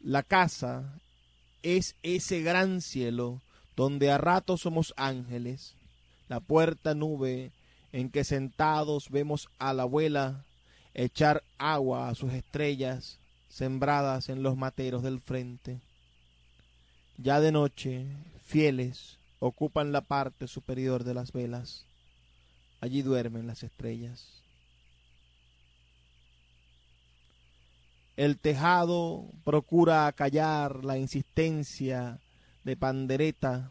La 0.00 0.22
casa 0.22 1.00
es 1.62 1.96
ese 2.02 2.40
gran 2.40 2.80
cielo 2.80 3.42
donde 3.80 4.10
a 4.10 4.18
ratos 4.18 4.60
somos 4.60 4.92
ángeles, 4.98 5.74
la 6.28 6.38
puerta 6.38 6.94
nube 6.94 7.50
en 7.92 8.10
que 8.10 8.24
sentados 8.24 9.08
vemos 9.08 9.48
a 9.58 9.72
la 9.72 9.84
abuela 9.84 10.44
echar 10.92 11.42
agua 11.56 12.10
a 12.10 12.14
sus 12.14 12.34
estrellas 12.34 13.18
sembradas 13.48 14.28
en 14.28 14.42
los 14.42 14.58
materos 14.58 15.02
del 15.02 15.18
frente. 15.18 15.80
Ya 17.16 17.40
de 17.40 17.52
noche, 17.52 18.04
fieles 18.44 19.16
ocupan 19.38 19.92
la 19.92 20.02
parte 20.02 20.46
superior 20.46 21.02
de 21.02 21.14
las 21.14 21.32
velas. 21.32 21.86
Allí 22.82 23.00
duermen 23.00 23.46
las 23.46 23.62
estrellas. 23.62 24.42
El 28.18 28.36
tejado 28.36 29.24
procura 29.42 30.06
acallar 30.06 30.84
la 30.84 30.98
insistencia 30.98 32.20
de 32.64 32.76
pandereta 32.76 33.70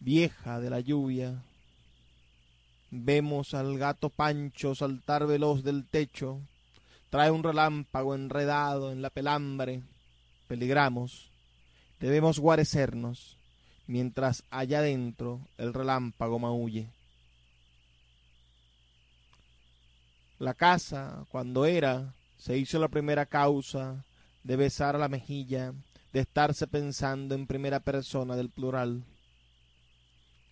vieja 0.00 0.60
de 0.60 0.70
la 0.70 0.80
lluvia. 0.80 1.42
Vemos 2.90 3.54
al 3.54 3.78
gato 3.78 4.10
Pancho 4.10 4.74
saltar 4.74 5.26
veloz 5.26 5.64
del 5.64 5.86
techo. 5.86 6.40
Trae 7.10 7.30
un 7.30 7.42
relámpago 7.42 8.14
enredado 8.14 8.92
en 8.92 9.02
la 9.02 9.10
pelambre. 9.10 9.82
Peligramos. 10.46 11.30
Debemos 12.00 12.38
guarecernos 12.38 13.38
mientras 13.86 14.42
allá 14.50 14.82
dentro 14.82 15.40
el 15.58 15.72
relámpago 15.72 16.38
maulle. 16.38 16.88
La 20.38 20.54
casa, 20.54 21.24
cuando 21.30 21.64
era 21.64 22.12
se 22.36 22.58
hizo 22.58 22.78
la 22.78 22.88
primera 22.88 23.24
causa 23.24 24.04
de 24.42 24.56
besar 24.56 24.96
a 24.96 24.98
la 24.98 25.08
mejilla, 25.08 25.72
de 26.14 26.20
estarse 26.20 26.68
pensando 26.68 27.34
en 27.34 27.48
primera 27.48 27.80
persona 27.80 28.36
del 28.36 28.48
plural. 28.48 29.02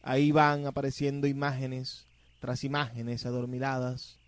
Ahí 0.03 0.33
van 0.33 0.67
apareciendo 0.67 1.29
imágenes 1.29 2.05
tras 2.41 2.65
imágenes 2.65 3.27
adormiladas, 3.27 4.19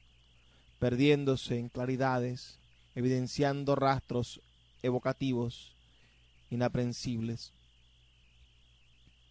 perdiéndose 0.79 1.59
en 1.59 1.71
claridades, 1.71 2.61
evidenciando 2.95 3.75
rastros 3.75 4.41
evocativos, 4.81 5.75
inaprensibles. 6.51 7.53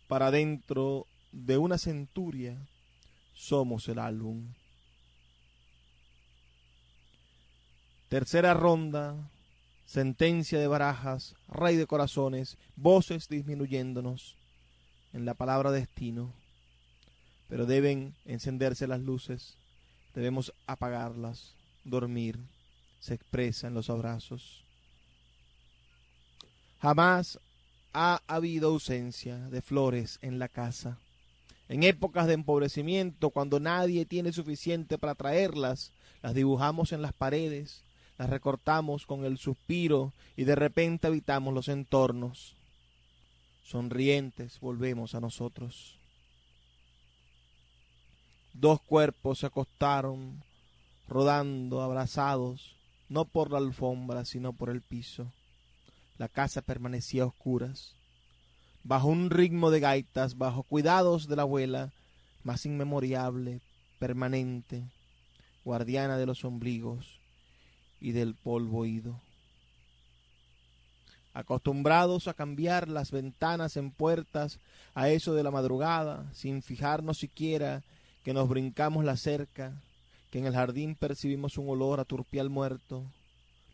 Para 0.10 0.30
dentro 0.30 1.08
de 1.32 1.58
una 1.58 1.78
centuria 1.78 2.58
somos 3.34 3.88
el 3.88 4.00
álbum. 4.00 4.54
Tercera 8.10 8.54
ronda, 8.54 9.16
sentencia 9.94 10.58
de 10.58 10.66
barajas, 10.66 11.36
rey 11.48 11.76
de 11.76 11.86
corazones, 11.86 12.58
voces 12.76 13.30
disminuyéndonos 13.30 14.36
en 15.14 15.24
la 15.24 15.36
palabra 15.36 15.70
destino. 15.70 16.34
Pero 17.48 17.68
deben 17.68 18.16
encenderse 18.26 18.88
las 18.88 19.02
luces, 19.02 19.54
debemos 20.16 20.52
apagarlas, 20.66 21.54
dormir, 21.84 22.40
se 23.00 23.14
expresa 23.14 23.68
en 23.68 23.76
los 23.76 23.92
abrazos. 23.92 24.64
Jamás 26.82 27.40
ha 27.94 28.20
habido 28.26 28.70
ausencia 28.70 29.38
de 29.50 29.62
flores 29.62 30.18
en 30.24 30.40
la 30.40 30.48
casa. 30.48 30.98
En 31.70 31.84
épocas 31.84 32.26
de 32.26 32.34
empobrecimiento, 32.34 33.30
cuando 33.30 33.60
nadie 33.60 34.08
tiene 34.08 34.34
suficiente 34.34 34.98
para 34.98 35.14
traerlas, 35.14 35.92
las 36.24 36.34
dibujamos 36.34 36.94
en 36.94 37.04
las 37.04 37.14
paredes, 37.14 37.84
las 38.18 38.30
recortamos 38.30 39.06
con 39.06 39.26
el 39.26 39.38
suspiro 39.38 40.14
y 40.36 40.44
de 40.44 40.56
repente 40.56 41.08
habitamos 41.08 41.54
los 41.54 41.68
entornos. 41.68 42.56
Sonrientes 43.64 44.60
volvemos 44.60 45.16
a 45.16 45.20
nosotros. 45.20 45.98
Dos 48.54 48.82
cuerpos 48.82 49.40
se 49.40 49.48
acostaron, 49.48 50.44
rodando, 51.08 51.82
abrazados, 51.82 52.76
no 53.10 53.26
por 53.26 53.52
la 53.52 53.58
alfombra, 53.58 54.26
sino 54.26 54.54
por 54.54 54.70
el 54.70 54.82
piso. 54.82 55.32
La 56.20 56.28
casa 56.28 56.62
permanecía 56.62 57.24
a 57.24 57.28
oscuras, 57.28 57.96
bajo 58.84 59.08
un 59.08 59.32
ritmo 59.32 59.72
de 59.72 59.80
gaitas, 59.80 60.38
bajo 60.38 60.64
cuidados 60.64 61.28
de 61.28 61.36
la 61.36 61.42
abuela, 61.42 61.92
más 62.44 62.66
inmemoriable, 62.68 63.62
permanente, 63.98 64.84
guardiana 65.66 66.18
de 66.18 66.28
los 66.28 66.46
ombligos, 66.46 67.23
y 68.04 68.12
del 68.12 68.36
polvo 68.36 68.80
oído. 68.80 69.20
Acostumbrados 71.34 72.28
a 72.28 72.34
cambiar 72.36 72.90
las 72.90 73.10
ventanas 73.10 73.78
en 73.78 73.90
puertas 73.92 74.60
a 74.94 75.10
eso 75.10 75.34
de 75.34 75.42
la 75.42 75.50
madrugada, 75.50 76.30
sin 76.34 76.62
fijarnos 76.62 77.18
siquiera 77.18 77.82
que 78.24 78.34
nos 78.34 78.50
brincamos 78.50 79.06
la 79.06 79.16
cerca, 79.18 79.74
que 80.30 80.40
en 80.40 80.46
el 80.46 80.54
jardín 80.54 80.96
percibimos 80.96 81.58
un 81.58 81.70
olor 81.70 82.00
a 82.02 82.06
turpial 82.06 82.50
muerto, 82.50 83.04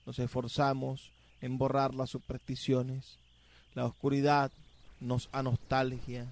nos 0.06 0.20
esforzamos 0.20 1.12
en 1.42 1.58
borrar 1.58 1.96
las 1.96 2.12
supersticiones. 2.12 3.18
La 3.74 3.86
oscuridad 3.86 4.52
nos 5.00 5.28
a 5.32 5.42
nostalgia, 5.42 6.32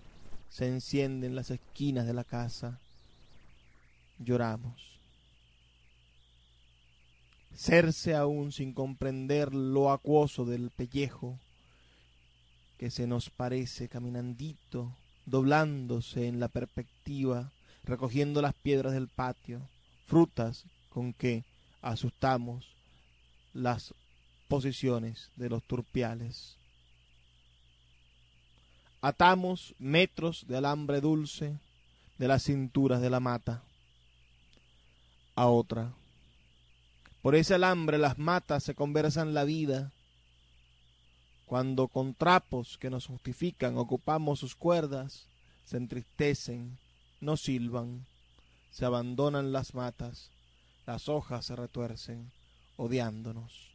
se 0.49 0.67
enciende 0.67 1.27
en 1.27 1.35
las 1.35 1.49
esquinas 1.49 2.05
de 2.05 2.13
la 2.13 2.23
casa. 2.23 2.79
Lloramos 4.19 4.96
serse 7.57 8.13
aún 8.13 8.51
sin 8.51 8.71
comprender 8.71 9.53
lo 9.53 9.91
acuoso 9.91 10.45
del 10.45 10.69
pellejo 10.69 11.39
que 12.77 12.91
se 12.91 13.07
nos 13.07 13.31
parece 13.31 13.89
caminandito, 13.89 14.95
doblándose 15.25 16.27
en 16.27 16.39
la 16.39 16.49
perspectiva, 16.49 17.51
recogiendo 17.83 18.43
las 18.43 18.53
piedras 18.53 18.93
del 18.93 19.07
patio, 19.07 19.67
frutas 20.05 20.65
con 20.89 21.13
que 21.13 21.43
asustamos 21.81 22.67
las 23.55 23.95
posiciones 24.47 25.31
de 25.35 25.49
los 25.49 25.63
turpiales. 25.63 26.57
Atamos 29.01 29.73
metros 29.79 30.45
de 30.47 30.57
alambre 30.57 31.01
dulce 31.01 31.57
de 32.19 32.27
las 32.27 32.43
cinturas 32.43 33.01
de 33.01 33.09
la 33.09 33.19
mata 33.19 33.63
a 35.35 35.47
otra 35.47 35.91
por 37.27 37.35
ese 37.35 37.55
alambre 37.55 37.97
las 37.97 38.17
matas 38.17 38.63
se 38.63 38.73
conversan 38.73 39.33
la 39.33 39.43
vida. 39.43 39.91
Cuando 41.45 41.89
con 41.89 42.13
trapos 42.13 42.77
que 42.77 42.89
nos 42.89 43.07
justifican 43.07 43.77
ocupamos 43.77 44.39
sus 44.39 44.55
cuerdas, 44.55 45.27
se 45.65 45.75
entristecen, 45.75 46.77
no 47.19 47.35
silban, 47.35 48.05
se 48.71 48.85
abandonan 48.85 49.51
las 49.51 49.73
matas, 49.73 50.31
las 50.85 51.09
hojas 51.09 51.47
se 51.47 51.57
retuercen, 51.57 52.31
odiándonos. 52.77 53.71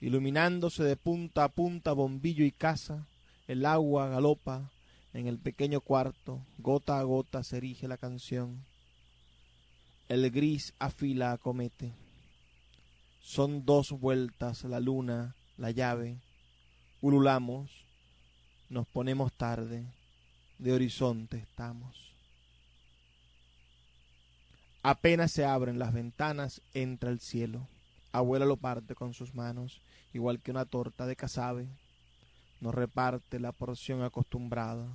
Iluminándose 0.00 0.84
de 0.84 0.94
punta 0.94 1.42
a 1.42 1.48
punta 1.48 1.94
bombillo 1.94 2.44
y 2.44 2.52
casa, 2.52 3.08
el 3.48 3.66
agua 3.66 4.06
galopa, 4.06 4.70
En 5.12 5.26
el 5.26 5.40
pequeño 5.40 5.80
cuarto, 5.80 6.46
gota 6.58 7.00
a 7.00 7.02
gota 7.02 7.42
se 7.42 7.56
erige 7.56 7.88
la 7.88 7.96
canción. 7.96 8.69
El 10.10 10.28
gris 10.32 10.74
afila 10.80 11.30
acomete. 11.30 11.92
Son 13.22 13.64
dos 13.64 13.92
vueltas 13.92 14.64
la 14.64 14.80
luna, 14.80 15.36
la 15.56 15.70
llave. 15.70 16.18
Ululamos, 17.00 17.70
nos 18.70 18.88
ponemos 18.88 19.32
tarde, 19.32 19.86
de 20.58 20.72
horizonte 20.72 21.36
estamos. 21.36 22.12
Apenas 24.82 25.30
se 25.30 25.44
abren 25.44 25.78
las 25.78 25.92
ventanas, 25.92 26.60
entra 26.74 27.10
el 27.10 27.20
cielo. 27.20 27.68
Abuela 28.10 28.46
lo 28.46 28.56
parte 28.56 28.96
con 28.96 29.14
sus 29.14 29.36
manos, 29.36 29.80
igual 30.12 30.40
que 30.40 30.50
una 30.50 30.64
torta 30.64 31.06
de 31.06 31.14
casabe. 31.14 31.68
Nos 32.60 32.74
reparte 32.74 33.38
la 33.38 33.52
porción 33.52 34.02
acostumbrada. 34.02 34.88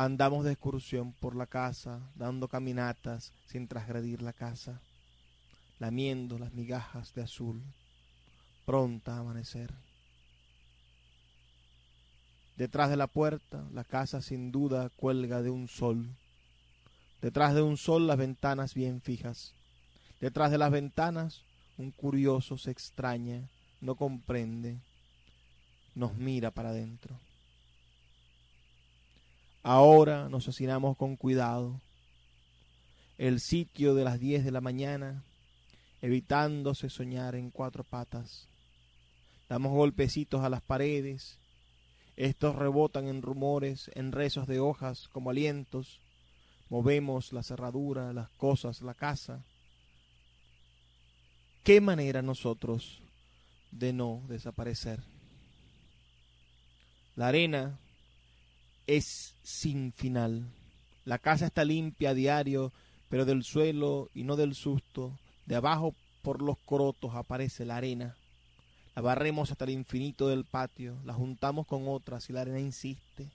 Andamos 0.00 0.44
de 0.44 0.52
excursión 0.52 1.12
por 1.12 1.34
la 1.34 1.46
casa, 1.46 1.98
dando 2.14 2.46
caminatas 2.46 3.32
sin 3.46 3.66
transgredir 3.66 4.22
la 4.22 4.32
casa, 4.32 4.80
lamiendo 5.80 6.38
las 6.38 6.52
migajas 6.52 7.12
de 7.14 7.22
azul, 7.22 7.60
pronta 8.64 9.16
a 9.16 9.18
amanecer. 9.18 9.74
Detrás 12.56 12.90
de 12.90 12.96
la 12.96 13.08
puerta, 13.08 13.64
la 13.72 13.82
casa 13.82 14.22
sin 14.22 14.52
duda 14.52 14.88
cuelga 14.88 15.42
de 15.42 15.50
un 15.50 15.66
sol. 15.66 16.08
Detrás 17.20 17.56
de 17.56 17.62
un 17.62 17.76
sol 17.76 18.06
las 18.06 18.18
ventanas 18.18 18.74
bien 18.74 19.00
fijas. 19.00 19.52
Detrás 20.20 20.52
de 20.52 20.58
las 20.58 20.70
ventanas 20.70 21.42
un 21.76 21.90
curioso 21.90 22.56
se 22.56 22.70
extraña, 22.70 23.48
no 23.80 23.96
comprende, 23.96 24.78
nos 25.96 26.14
mira 26.14 26.52
para 26.52 26.68
adentro. 26.68 27.18
Ahora 29.70 30.30
nos 30.30 30.48
asesinamos 30.48 30.96
con 30.96 31.16
cuidado. 31.16 31.78
El 33.18 33.38
sitio 33.38 33.94
de 33.94 34.02
las 34.02 34.18
diez 34.18 34.42
de 34.42 34.50
la 34.50 34.62
mañana, 34.62 35.24
evitándose 36.00 36.88
soñar 36.88 37.34
en 37.34 37.50
cuatro 37.50 37.84
patas. 37.84 38.48
Damos 39.46 39.72
golpecitos 39.72 40.42
a 40.42 40.48
las 40.48 40.62
paredes. 40.62 41.38
Estos 42.16 42.56
rebotan 42.56 43.08
en 43.08 43.20
rumores, 43.20 43.90
en 43.94 44.12
rezos 44.12 44.46
de 44.46 44.58
hojas 44.58 45.06
como 45.08 45.28
alientos. 45.28 46.00
Movemos 46.70 47.34
la 47.34 47.42
cerradura, 47.42 48.14
las 48.14 48.30
cosas, 48.30 48.80
la 48.80 48.94
casa 48.94 49.44
qué 51.62 51.82
manera 51.82 52.22
nosotros 52.22 53.02
de 53.70 53.92
no 53.92 54.22
desaparecer. 54.28 55.00
La 57.16 57.28
arena 57.28 57.78
es 58.88 59.34
sin 59.42 59.92
final. 59.92 60.46
La 61.04 61.18
casa 61.18 61.46
está 61.46 61.64
limpia 61.64 62.10
a 62.10 62.14
diario, 62.14 62.72
pero 63.08 63.24
del 63.24 63.44
suelo 63.44 64.08
y 64.14 64.24
no 64.24 64.34
del 64.34 64.54
susto, 64.54 65.16
de 65.46 65.54
abajo 65.54 65.94
por 66.22 66.42
los 66.42 66.58
crotos 66.58 67.14
aparece 67.14 67.64
la 67.64 67.76
arena. 67.76 68.16
La 68.96 69.02
barremos 69.02 69.52
hasta 69.52 69.64
el 69.64 69.70
infinito 69.70 70.26
del 70.26 70.44
patio, 70.44 70.96
la 71.04 71.12
juntamos 71.12 71.66
con 71.66 71.86
otras 71.86 72.28
y 72.28 72.32
la 72.32 72.40
arena 72.40 72.58
insiste. 72.58 73.28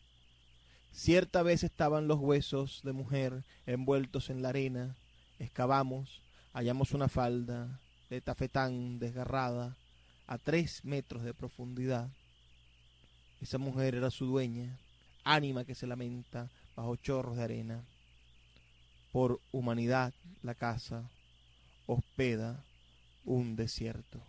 Cierta 0.92 1.42
vez 1.42 1.64
estaban 1.64 2.08
los 2.08 2.20
huesos 2.20 2.82
de 2.84 2.92
mujer 2.92 3.44
envueltos 3.66 4.30
en 4.30 4.42
la 4.42 4.50
arena, 4.50 4.96
excavamos, 5.40 6.20
hallamos 6.52 6.92
una 6.92 7.08
falda, 7.08 7.80
de 8.10 8.22
tafetán 8.22 9.00
desgarrada 9.00 9.76
a 10.28 10.38
tres 10.38 10.84
metros 10.84 11.24
de 11.24 11.34
profundidad. 11.34 12.10
Esa 13.42 13.58
mujer 13.58 13.96
era 13.96 14.12
su 14.12 14.26
dueña, 14.26 14.78
ánima 15.24 15.66
que 15.66 15.76
se 15.76 15.88
lamenta 15.88 16.50
bajo 16.76 16.96
chorros 16.98 17.38
de 17.38 17.44
arena. 17.44 17.84
Por 19.12 19.40
humanidad 19.52 20.14
la 20.42 20.56
casa 20.56 21.10
hospeda 21.86 22.64
un 23.26 23.56
desierto. 23.56 24.20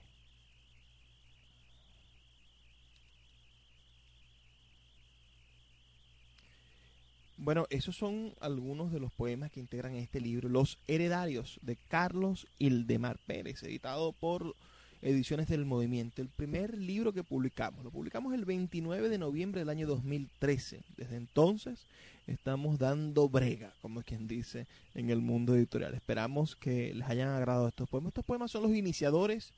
Bueno, 7.36 7.66
esos 7.68 7.95
son 7.97 8.32
algunos 8.40 8.90
de 8.90 9.01
los 9.01 9.12
poemas 9.12 9.51
que 9.51 9.61
integran 9.61 9.97
este 9.97 10.18
libro, 10.18 10.49
Los 10.49 10.78
Heredarios, 10.86 11.59
de 11.61 11.76
Carlos 11.76 12.47
Ildemar 12.59 13.18
Pérez, 13.26 13.62
editado 13.64 14.12
por 14.12 14.57
Ediciones 15.05 15.48
del 15.48 15.66
Movimiento. 15.66 16.22
El 16.22 16.28
primer 16.28 16.78
libro 16.78 17.12
que 17.12 17.22
publicamos, 17.22 17.84
lo 17.84 17.90
publicamos 17.90 18.32
el 18.34 18.44
29 18.44 19.09
de 19.09 19.18
noviembre 19.18 19.61
del 19.61 19.68
año 19.68 19.86
2013. 19.86 20.80
Desde 20.96 21.16
entonces 21.16 21.86
estamos 22.26 22.78
dando 22.78 23.28
brega, 23.28 23.72
como 23.82 24.02
quien 24.02 24.26
dice, 24.26 24.66
en 24.94 25.11
el 25.11 25.20
mundo 25.20 25.55
editorial. 25.55 25.94
Esperamos 25.94 26.57
que 26.57 26.94
les 26.94 27.09
hayan 27.09 27.28
agradado 27.28 27.68
estos 27.68 27.88
poemas. 27.88 28.09
Estos 28.09 28.24
poemas 28.24 28.50
son 28.50 28.62
los 28.62 28.74
iniciadores 28.74 29.52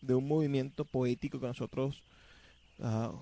de 0.00 0.14
un 0.14 0.26
movimiento 0.26 0.84
poético 0.84 1.40
que 1.40 1.46
nosotros... 1.46 2.02
Uh, 2.78 3.16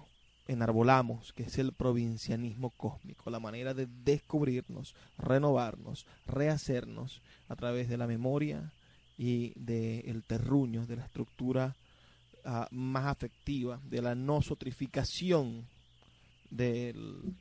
enarbolamos, 0.50 1.32
que 1.32 1.44
es 1.44 1.58
el 1.58 1.72
provincianismo 1.72 2.70
cósmico, 2.70 3.30
la 3.30 3.38
manera 3.38 3.72
de 3.72 3.86
descubrirnos, 4.04 4.96
renovarnos, 5.16 6.06
rehacernos 6.26 7.20
a 7.48 7.54
través 7.54 7.88
de 7.88 7.96
la 7.96 8.08
memoria 8.08 8.72
y 9.22 9.52
del 9.54 10.24
terruño, 10.24 10.86
de 10.86 10.96
la 10.96 11.04
estructura 11.04 11.76
uh, 12.46 12.74
más 12.74 13.04
afectiva, 13.04 13.78
de 13.84 14.00
la 14.00 14.14
nosotrificación 14.14 15.66
del, 16.48 17.34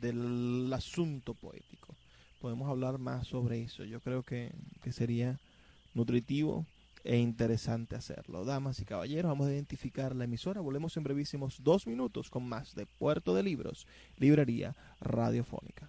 del 0.00 0.72
asunto 0.72 1.34
poético. 1.34 1.94
Podemos 2.40 2.68
hablar 2.68 2.98
más 2.98 3.28
sobre 3.28 3.62
eso. 3.62 3.84
Yo 3.84 4.00
creo 4.00 4.24
que, 4.24 4.50
que 4.82 4.90
sería 4.90 5.38
nutritivo 5.94 6.66
e 7.04 7.18
interesante 7.18 7.94
hacerlo. 7.94 8.44
Damas 8.44 8.80
y 8.80 8.84
caballeros, 8.84 9.28
vamos 9.28 9.46
a 9.46 9.52
identificar 9.52 10.16
la 10.16 10.24
emisora. 10.24 10.60
Volvemos 10.60 10.96
en 10.96 11.04
brevísimos 11.04 11.62
dos 11.62 11.86
minutos 11.86 12.28
con 12.28 12.42
más 12.42 12.74
de 12.74 12.86
Puerto 12.86 13.36
de 13.36 13.44
Libros, 13.44 13.86
Librería 14.16 14.74
Radiofónica. 15.00 15.88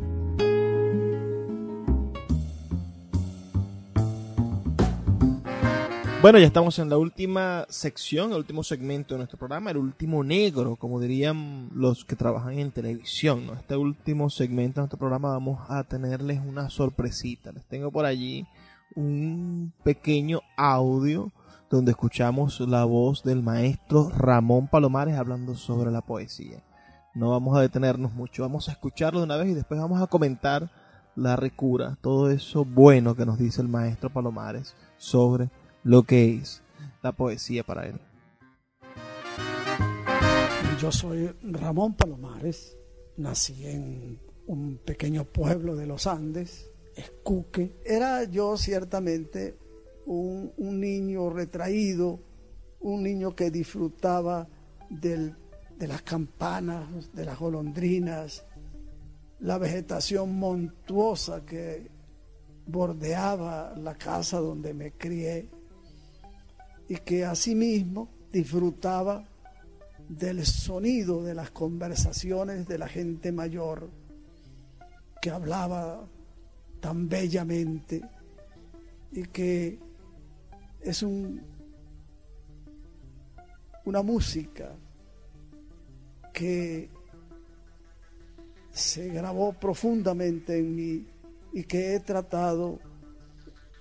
Bueno, 6.21 6.37
ya 6.37 6.45
estamos 6.45 6.77
en 6.77 6.87
la 6.87 6.99
última 6.99 7.65
sección, 7.67 8.29
el 8.31 8.37
último 8.37 8.61
segmento 8.63 9.15
de 9.15 9.17
nuestro 9.17 9.39
programa, 9.39 9.71
el 9.71 9.77
último 9.77 10.23
negro, 10.23 10.75
como 10.75 10.99
dirían 10.99 11.71
los 11.73 12.05
que 12.05 12.15
trabajan 12.15 12.59
en 12.59 12.71
televisión. 12.71 13.49
Este 13.57 13.75
último 13.75 14.29
segmento 14.29 14.75
de 14.75 14.81
nuestro 14.81 14.99
programa 14.99 15.29
vamos 15.29 15.67
a 15.67 15.83
tenerles 15.83 16.39
una 16.39 16.69
sorpresita. 16.69 17.51
Les 17.51 17.65
tengo 17.65 17.89
por 17.89 18.05
allí 18.05 18.45
un 18.93 19.73
pequeño 19.83 20.41
audio 20.57 21.31
donde 21.71 21.89
escuchamos 21.89 22.59
la 22.59 22.85
voz 22.85 23.23
del 23.23 23.41
maestro 23.41 24.11
Ramón 24.15 24.67
Palomares 24.67 25.17
hablando 25.17 25.55
sobre 25.55 25.89
la 25.89 26.01
poesía. 26.01 26.61
No 27.15 27.31
vamos 27.31 27.57
a 27.57 27.61
detenernos 27.61 28.13
mucho, 28.13 28.43
vamos 28.43 28.69
a 28.69 28.73
escucharlo 28.73 29.21
de 29.21 29.25
una 29.25 29.37
vez 29.37 29.49
y 29.49 29.55
después 29.55 29.79
vamos 29.79 29.99
a 29.99 30.05
comentar 30.05 30.69
la 31.15 31.35
recura, 31.35 31.97
todo 31.99 32.29
eso 32.29 32.63
bueno 32.63 33.15
que 33.15 33.25
nos 33.25 33.39
dice 33.39 33.61
el 33.61 33.67
maestro 33.67 34.11
Palomares 34.11 34.75
sobre 34.97 35.49
lo 35.83 36.03
que 36.03 36.35
es 36.35 36.61
la 37.01 37.11
poesía 37.11 37.63
para 37.63 37.87
él. 37.87 37.99
Yo 40.79 40.91
soy 40.91 41.31
Ramón 41.43 41.93
Palomares, 41.95 42.77
nací 43.17 43.67
en 43.67 44.19
un 44.47 44.79
pequeño 44.83 45.25
pueblo 45.25 45.75
de 45.75 45.85
los 45.85 46.07
Andes, 46.07 46.71
Escuque. 46.95 47.79
Era 47.85 48.23
yo 48.23 48.57
ciertamente 48.57 49.57
un, 50.05 50.51
niño 50.57 51.29
retraído, 51.29 52.19
un 52.79 53.03
niño 53.03 53.35
que 53.35 53.51
disfrutaba 53.51 54.47
de 54.89 55.35
las 55.79 56.01
campanas, 56.01 57.13
de 57.13 57.25
las 57.25 57.37
golondrinas, 57.37 58.43
la 59.39 59.57
vegetación 59.57 60.37
montuosa 60.37 61.45
que 61.45 61.89
bordeaba 62.65 63.75
la 63.77 63.95
casa 63.95 64.39
donde 64.39 64.73
me 64.73 64.93
crié 64.93 65.49
y 66.91 66.97
que 66.97 67.23
asimismo 67.23 68.09
disfrutaba 68.33 69.23
del 70.09 70.45
sonido 70.45 71.23
de 71.23 71.33
las 71.33 71.49
conversaciones 71.51 72.67
de 72.67 72.77
la 72.77 72.89
gente 72.89 73.31
mayor 73.31 73.89
que 75.21 75.29
hablaba 75.29 76.05
tan 76.81 77.07
bellamente 77.07 78.01
y 79.13 79.23
que 79.23 79.79
es 80.81 81.01
un, 81.01 81.41
una 83.85 84.01
música 84.01 84.75
que 86.33 86.89
se 88.69 89.07
grabó 89.07 89.53
profundamente 89.53 90.57
en 90.57 90.75
mí 90.75 91.07
y 91.53 91.63
que 91.63 91.95
he 91.95 92.01
tratado 92.01 92.79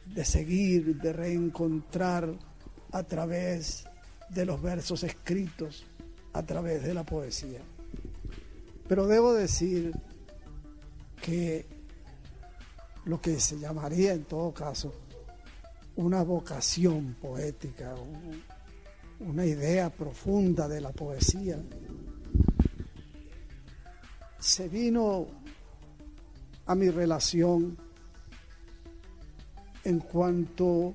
de 0.06 0.24
seguir, 0.24 0.96
de 1.00 1.12
reencontrar 1.12 2.49
a 2.92 3.02
través 3.02 3.84
de 4.28 4.44
los 4.44 4.60
versos 4.60 5.02
escritos, 5.02 5.84
a 6.32 6.42
través 6.42 6.82
de 6.82 6.94
la 6.94 7.04
poesía. 7.04 7.60
Pero 8.88 9.06
debo 9.06 9.32
decir 9.32 9.92
que 11.22 11.66
lo 13.04 13.20
que 13.20 13.38
se 13.40 13.58
llamaría 13.58 14.12
en 14.12 14.24
todo 14.24 14.52
caso 14.52 14.92
una 15.96 16.22
vocación 16.22 17.16
poética, 17.20 17.94
una 19.20 19.44
idea 19.44 19.90
profunda 19.90 20.66
de 20.68 20.80
la 20.80 20.92
poesía, 20.92 21.58
se 24.38 24.68
vino 24.68 25.26
a 26.66 26.74
mi 26.74 26.88
relación 26.88 27.76
en 29.84 29.98
cuanto 29.98 30.94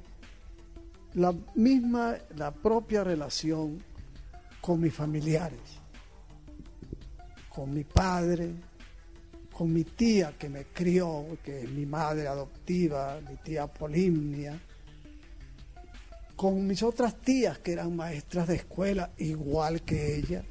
la 1.15 1.33
misma, 1.55 2.17
la 2.35 2.53
propia 2.53 3.03
relación 3.03 3.81
con 4.59 4.81
mis 4.81 4.93
familiares, 4.93 5.59
con 7.49 7.73
mi 7.73 7.85
padre, 7.85 8.51
con 9.51 9.71
mi 9.71 9.85
tía 9.85 10.33
que 10.37 10.49
me 10.49 10.65
crió, 10.65 11.37
que 11.41 11.63
es 11.63 11.69
mi 11.69 11.85
madre 11.85 12.27
adoptiva, 12.27 13.21
mi 13.29 13.37
tía 13.37 13.67
Polimnia, 13.67 14.59
con 16.35 16.67
mis 16.67 16.83
otras 16.83 17.15
tías 17.21 17.59
que 17.59 17.71
eran 17.71 17.95
maestras 17.95 18.49
de 18.49 18.55
escuela 18.55 19.11
igual 19.17 19.83
que 19.83 20.17
ella. 20.17 20.43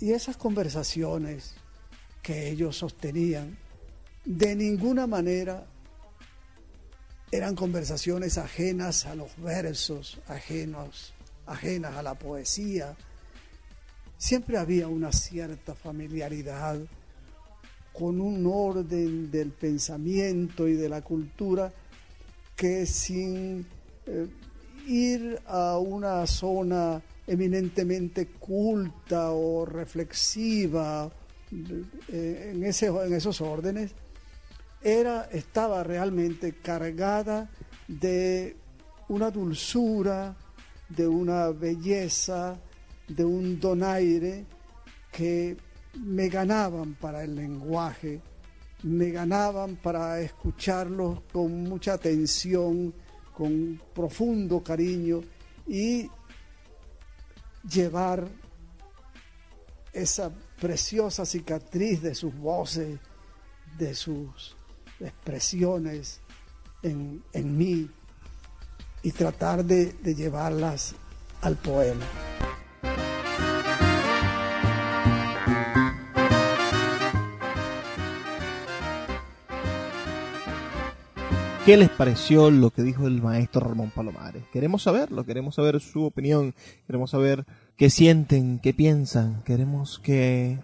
Y 0.00 0.12
esas 0.12 0.38
conversaciones 0.38 1.54
que 2.22 2.48
ellos 2.48 2.78
sostenían, 2.78 3.58
de 4.24 4.56
ninguna 4.56 5.06
manera 5.06 5.66
eran 7.30 7.54
conversaciones 7.54 8.38
ajenas 8.38 9.06
a 9.06 9.14
los 9.14 9.36
versos, 9.40 10.20
ajenos, 10.28 11.12
ajenas 11.46 11.96
a 11.96 12.02
la 12.02 12.14
poesía, 12.14 12.96
siempre 14.16 14.58
había 14.58 14.88
una 14.88 15.12
cierta 15.12 15.74
familiaridad 15.74 16.78
con 17.92 18.20
un 18.20 18.46
orden 18.46 19.30
del 19.30 19.52
pensamiento 19.52 20.68
y 20.68 20.74
de 20.74 20.88
la 20.88 21.02
cultura 21.02 21.72
que 22.54 22.86
sin 22.86 23.66
eh, 24.06 24.26
ir 24.86 25.40
a 25.46 25.78
una 25.78 26.26
zona 26.26 27.02
eminentemente 27.26 28.26
culta 28.26 29.32
o 29.32 29.64
reflexiva 29.64 31.10
eh, 32.08 32.52
en, 32.54 32.64
ese, 32.64 32.86
en 32.86 33.12
esos 33.12 33.40
órdenes, 33.40 33.92
era, 34.82 35.28
estaba 35.32 35.82
realmente 35.82 36.54
cargada 36.54 37.50
de 37.88 38.56
una 39.08 39.30
dulzura, 39.30 40.36
de 40.88 41.06
una 41.06 41.50
belleza, 41.50 42.58
de 43.08 43.24
un 43.24 43.58
donaire 43.60 44.44
que 45.12 45.56
me 46.04 46.28
ganaban 46.28 46.94
para 46.94 47.24
el 47.24 47.34
lenguaje, 47.34 48.20
me 48.82 49.10
ganaban 49.10 49.76
para 49.76 50.20
escucharlos 50.20 51.22
con 51.32 51.64
mucha 51.64 51.94
atención, 51.94 52.92
con 53.32 53.80
profundo 53.94 54.62
cariño 54.62 55.20
y 55.66 56.08
llevar 57.68 58.28
esa 59.92 60.30
preciosa 60.60 61.24
cicatriz 61.24 62.02
de 62.02 62.14
sus 62.14 62.34
voces, 62.34 62.98
de 63.76 63.94
sus 63.94 64.55
expresiones 65.00 66.20
en, 66.82 67.22
mí 67.34 67.90
y 69.02 69.12
tratar 69.12 69.64
de 69.64 70.14
llevarlas 70.14 70.94
al 71.42 71.56
poema. 71.56 72.06
¿Qué 81.66 81.76
les 81.76 81.90
pareció 81.90 82.48
lo 82.52 82.70
que 82.70 82.84
dijo 82.84 83.08
el 83.08 83.20
maestro 83.20 83.60
Ramón 83.60 83.90
Palomares? 83.90 84.44
Queremos 84.52 84.84
saberlo, 84.84 85.24
queremos 85.24 85.56
saber 85.56 85.80
su 85.80 86.04
opinión, 86.04 86.54
queremos 86.86 87.10
saber 87.10 87.44
qué 87.76 87.90
sienten, 87.90 88.60
qué 88.60 88.72
piensan, 88.72 89.42
queremos 89.42 89.98
que 89.98 90.60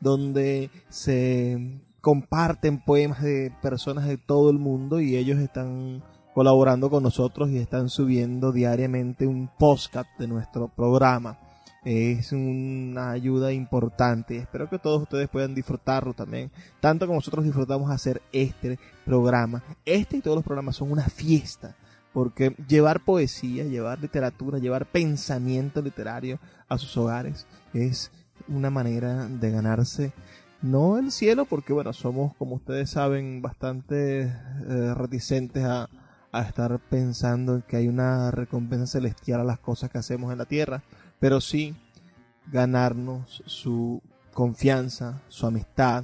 donde 0.01 0.69
se 0.89 1.79
comparten 2.01 2.83
poemas 2.83 3.23
de 3.23 3.53
personas 3.61 4.05
de 4.05 4.17
todo 4.17 4.49
el 4.49 4.59
mundo 4.59 4.99
y 4.99 5.15
ellos 5.15 5.39
están 5.39 6.03
colaborando 6.33 6.89
con 6.89 7.03
nosotros 7.03 7.49
y 7.49 7.57
están 7.57 7.89
subiendo 7.89 8.51
diariamente 8.51 9.27
un 9.27 9.49
podcast 9.57 10.09
de 10.17 10.27
nuestro 10.27 10.67
programa. 10.67 11.37
Es 11.83 12.31
una 12.31 13.11
ayuda 13.11 13.51
importante. 13.51 14.37
Espero 14.37 14.69
que 14.69 14.79
todos 14.79 15.03
ustedes 15.03 15.29
puedan 15.29 15.53
disfrutarlo 15.53 16.13
también, 16.13 16.49
tanto 16.79 17.05
como 17.05 17.17
nosotros 17.17 17.43
disfrutamos 17.43 17.91
hacer 17.91 18.21
este 18.31 18.79
programa. 19.05 19.63
Este 19.85 20.17
y 20.17 20.21
todos 20.21 20.35
los 20.35 20.45
programas 20.45 20.77
son 20.77 20.91
una 20.91 21.03
fiesta, 21.09 21.75
porque 22.13 22.55
llevar 22.67 23.01
poesía, 23.01 23.65
llevar 23.65 23.99
literatura, 23.99 24.59
llevar 24.59 24.85
pensamiento 24.85 25.81
literario 25.81 26.39
a 26.69 26.77
sus 26.77 26.95
hogares 26.97 27.45
es 27.73 28.11
una 28.47 28.69
manera 28.69 29.27
de 29.27 29.51
ganarse 29.51 30.13
no 30.61 30.97
el 30.97 31.11
cielo, 31.11 31.43
porque 31.43 31.73
bueno, 31.73 31.91
somos, 31.91 32.33
como 32.37 32.55
ustedes 32.55 32.89
saben, 32.89 33.41
bastante 33.41 34.21
eh, 34.21 34.93
reticentes 34.95 35.65
a, 35.65 35.89
a 36.33 36.41
estar 36.41 36.79
pensando 36.89 37.63
que 37.65 37.77
hay 37.77 37.87
una 37.87 38.31
recompensa 38.31 38.87
celestial 38.87 39.39
a 39.39 39.45
las 39.45 39.59
cosas 39.59 39.89
que 39.91 39.99
hacemos 39.99 40.31
en 40.31 40.39
la 40.39 40.45
tierra, 40.45 40.83
pero 41.19 41.39
sí 41.39 41.75
ganarnos 42.51 43.43
su 43.45 44.01
confianza, 44.33 45.21
su 45.29 45.45
amistad 45.45 46.03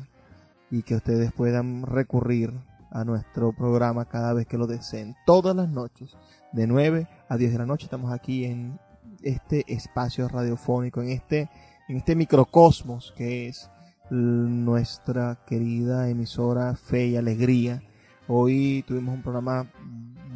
y 0.72 0.84
que 0.84 0.96
ustedes 0.96 1.34
puedan 1.34 1.84
recurrir 1.84 2.54
a 2.92 3.04
nuestro 3.04 3.54
programa 3.54 4.06
cada 4.06 4.34
vez 4.34 4.46
que 4.46 4.58
lo 4.58 4.68
deseen. 4.68 5.16
Todas 5.26 5.56
las 5.56 5.68
noches, 5.68 6.16
de 6.54 6.68
9 6.68 7.08
a 7.28 7.38
10 7.38 7.52
de 7.52 7.58
la 7.58 7.66
noche, 7.66 7.86
estamos 7.86 8.14
aquí 8.14 8.46
en 8.46 8.80
este 9.24 9.66
espacio 9.68 10.28
radiofónico, 10.28 11.02
en 11.02 11.10
este, 11.10 11.50
en 11.88 11.98
este 11.98 12.16
microcosmos 12.16 13.14
que 13.18 13.48
es 13.48 13.70
nuestra 14.12 15.40
querida 15.46 16.08
emisora 16.10 16.76
Fe 16.76 17.08
y 17.08 17.16
Alegría. 17.18 17.82
Hoy 18.28 18.84
tuvimos 18.88 19.16
un 19.16 19.24
programa 19.24 19.68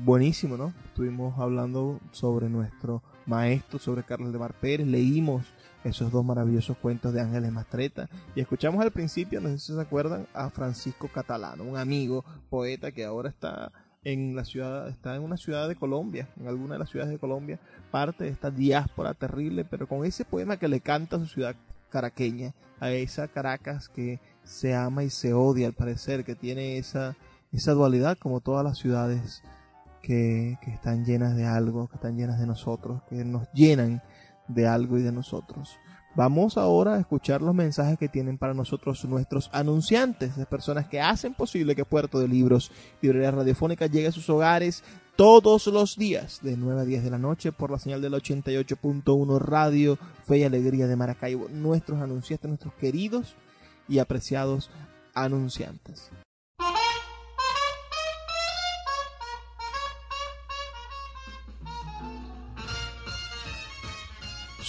buenísimo, 0.03 0.57
¿no? 0.57 0.73
Estuvimos 0.85 1.39
hablando 1.39 1.99
sobre 2.11 2.49
nuestro 2.49 3.01
maestro, 3.25 3.79
sobre 3.79 4.03
Carlos 4.03 4.33
de 4.33 4.39
Mar 4.39 4.53
Pérez, 4.59 4.85
leímos 4.85 5.45
esos 5.83 6.11
dos 6.11 6.25
maravillosos 6.25 6.77
cuentos 6.77 7.13
de 7.13 7.21
Ángeles 7.21 7.51
Mastreta 7.51 8.09
y 8.35 8.41
escuchamos 8.41 8.81
al 8.81 8.91
principio, 8.91 9.39
no 9.39 9.49
sé 9.49 9.59
si 9.59 9.73
se 9.73 9.81
acuerdan, 9.81 10.27
a 10.33 10.49
Francisco 10.49 11.07
Catalano, 11.07 11.63
un 11.63 11.77
amigo 11.77 12.25
poeta 12.49 12.91
que 12.91 13.05
ahora 13.05 13.29
está 13.29 13.71
en 14.03 14.35
la 14.35 14.43
ciudad, 14.43 14.89
está 14.89 15.15
en 15.15 15.23
una 15.23 15.37
ciudad 15.37 15.69
de 15.69 15.77
Colombia, 15.77 16.27
en 16.37 16.47
alguna 16.49 16.73
de 16.73 16.79
las 16.79 16.89
ciudades 16.89 17.11
de 17.11 17.19
Colombia, 17.19 17.59
parte 17.89 18.25
de 18.25 18.29
esta 18.29 18.51
diáspora 18.51 19.13
terrible, 19.13 19.63
pero 19.63 19.87
con 19.87 20.05
ese 20.05 20.25
poema 20.25 20.57
que 20.57 20.67
le 20.67 20.81
canta 20.81 21.15
a 21.15 21.19
su 21.19 21.27
ciudad 21.27 21.55
caraqueña, 21.89 22.53
a 22.81 22.91
esa 22.91 23.29
Caracas 23.29 23.87
que 23.87 24.19
se 24.43 24.75
ama 24.75 25.05
y 25.05 25.09
se 25.09 25.33
odia 25.33 25.67
al 25.67 25.73
parecer, 25.73 26.25
que 26.25 26.35
tiene 26.35 26.77
esa, 26.77 27.15
esa 27.53 27.71
dualidad 27.71 28.17
como 28.17 28.41
todas 28.41 28.65
las 28.65 28.77
ciudades 28.77 29.41
que, 30.03 30.59
están 30.67 31.05
llenas 31.05 31.35
de 31.35 31.45
algo, 31.45 31.87
que 31.87 31.95
están 31.95 32.17
llenas 32.17 32.39
de 32.39 32.45
nosotros, 32.45 33.01
que 33.09 33.23
nos 33.23 33.49
llenan 33.53 34.03
de 34.47 34.67
algo 34.67 34.99
y 34.99 35.01
de 35.01 35.11
nosotros. 35.11 35.77
Vamos 36.15 36.57
ahora 36.57 36.93
a 36.93 36.99
escuchar 36.99 37.41
los 37.41 37.55
mensajes 37.55 37.97
que 37.97 38.09
tienen 38.09 38.37
para 38.37 38.53
nosotros 38.53 39.03
nuestros 39.05 39.49
anunciantes, 39.51 40.35
de 40.35 40.45
personas 40.45 40.87
que 40.87 41.01
hacen 41.01 41.33
posible 41.33 41.75
que 41.75 41.85
Puerto 41.85 42.19
de 42.19 42.27
Libros, 42.27 42.71
Librería 43.01 43.31
Radiofónica, 43.31 43.87
llegue 43.87 44.09
a 44.09 44.11
sus 44.11 44.29
hogares 44.29 44.83
todos 45.15 45.65
los 45.67 45.95
días, 45.95 46.39
de 46.43 46.55
9 46.55 46.81
a 46.81 46.85
10 46.85 47.03
de 47.05 47.09
la 47.09 47.17
noche, 47.17 47.51
por 47.51 47.71
la 47.71 47.79
señal 47.79 48.01
del 48.01 48.13
88.1 48.13 49.39
Radio 49.39 49.97
Fe 50.27 50.39
y 50.39 50.43
Alegría 50.43 50.85
de 50.85 50.95
Maracaibo. 50.95 51.47
Nuestros 51.49 51.99
anunciantes, 51.99 52.47
nuestros 52.47 52.73
queridos 52.75 53.35
y 53.87 53.97
apreciados 53.97 54.69
anunciantes. 55.15 56.11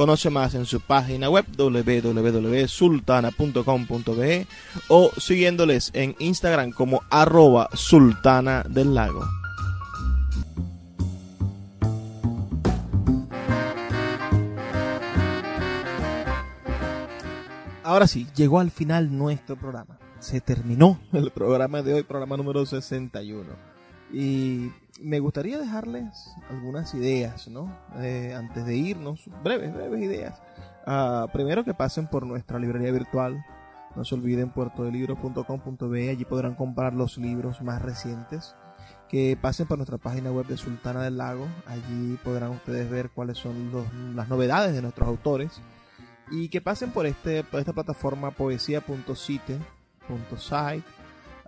Conoce 0.00 0.30
más 0.30 0.54
en 0.54 0.64
su 0.64 0.80
página 0.80 1.28
web 1.28 1.44
www.sultana.com.be 1.58 4.46
o 4.88 5.10
siguiéndoles 5.18 5.90
en 5.92 6.16
Instagram 6.18 6.70
como 6.70 7.02
arroba 7.10 7.68
sultana 7.74 8.64
del 8.66 8.94
lago. 8.94 9.22
Ahora 17.84 18.06
sí, 18.06 18.26
llegó 18.34 18.58
al 18.58 18.70
final 18.70 19.14
nuestro 19.14 19.56
programa. 19.56 19.98
Se 20.18 20.40
terminó 20.40 20.98
el 21.12 21.30
programa 21.30 21.82
de 21.82 21.92
hoy, 21.92 22.04
programa 22.04 22.38
número 22.38 22.64
61. 22.64 23.69
Y 24.12 24.70
me 25.00 25.20
gustaría 25.20 25.58
dejarles 25.58 26.34
algunas 26.48 26.94
ideas, 26.94 27.48
¿no? 27.48 27.76
Eh, 27.98 28.34
antes 28.36 28.64
de 28.66 28.76
irnos, 28.76 29.28
breves, 29.42 29.74
breves 29.74 30.02
ideas. 30.02 30.40
Uh, 30.86 31.26
primero 31.32 31.64
que 31.64 31.74
pasen 31.74 32.06
por 32.06 32.24
nuestra 32.26 32.58
librería 32.58 32.92
virtual. 32.92 33.44
No 33.96 34.04
se 34.04 34.14
olviden 34.14 34.50
puertodelibro.com.be, 34.50 36.10
allí 36.10 36.24
podrán 36.24 36.54
comprar 36.54 36.94
los 36.94 37.18
libros 37.18 37.60
más 37.62 37.82
recientes. 37.82 38.54
Que 39.08 39.36
pasen 39.40 39.66
por 39.66 39.78
nuestra 39.78 39.98
página 39.98 40.30
web 40.30 40.46
de 40.46 40.56
Sultana 40.56 41.02
del 41.02 41.18
Lago, 41.18 41.48
allí 41.66 42.16
podrán 42.22 42.50
ustedes 42.50 42.88
ver 42.88 43.10
cuáles 43.10 43.38
son 43.38 43.72
los, 43.72 43.92
las 44.14 44.28
novedades 44.28 44.72
de 44.72 44.82
nuestros 44.82 45.08
autores. 45.08 45.60
Y 46.30 46.48
que 46.48 46.60
pasen 46.60 46.92
por, 46.92 47.06
este, 47.06 47.42
por 47.42 47.58
esta 47.58 47.72
plataforma 47.72 48.30
poesía.site.site 48.30 50.99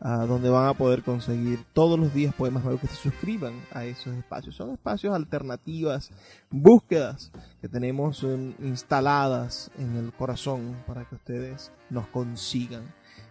donde 0.02 0.50
van 0.50 0.66
a 0.66 0.74
poder 0.74 1.02
conseguir 1.02 1.64
todos 1.72 1.98
los 1.98 2.12
días 2.12 2.34
poemas 2.34 2.64
nuevos 2.64 2.80
que 2.80 2.88
se 2.88 2.96
suscriban 2.96 3.54
a 3.72 3.84
esos 3.84 4.14
espacios. 4.16 4.56
Son 4.56 4.72
espacios 4.72 5.14
alternativas, 5.14 6.10
búsquedas 6.50 7.30
que 7.60 7.68
tenemos 7.68 8.24
em, 8.24 8.54
instaladas 8.60 9.70
en 9.78 9.96
el 9.96 10.12
corazón 10.12 10.76
para 10.86 11.04
que 11.04 11.14
ustedes 11.14 11.70
nos 11.88 12.08
consigan. 12.08 12.82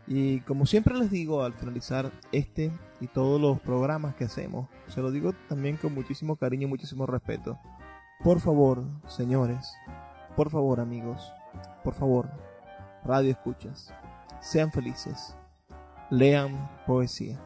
Y 0.07 0.39
como 0.41 0.65
siempre 0.65 0.97
les 0.97 1.11
digo 1.11 1.43
al 1.43 1.53
finalizar 1.53 2.11
este 2.31 2.71
y 3.01 3.07
todos 3.07 3.39
los 3.39 3.59
programas 3.59 4.15
que 4.15 4.23
hacemos, 4.23 4.69
se 4.87 5.01
lo 5.01 5.11
digo 5.11 5.33
también 5.49 5.75
con 5.75 5.93
muchísimo 5.93 6.37
cariño 6.37 6.67
y 6.67 6.69
muchísimo 6.69 7.05
respeto. 7.05 7.59
Por 8.23 8.39
favor, 8.39 8.85
señores, 9.07 9.73
por 10.37 10.49
favor 10.49 10.79
amigos, 10.79 11.33
por 11.83 11.93
favor, 11.95 12.29
radio 13.03 13.31
escuchas, 13.31 13.93
sean 14.39 14.71
felices 14.71 15.35
lean 16.11 16.69
poesía. 16.85 17.39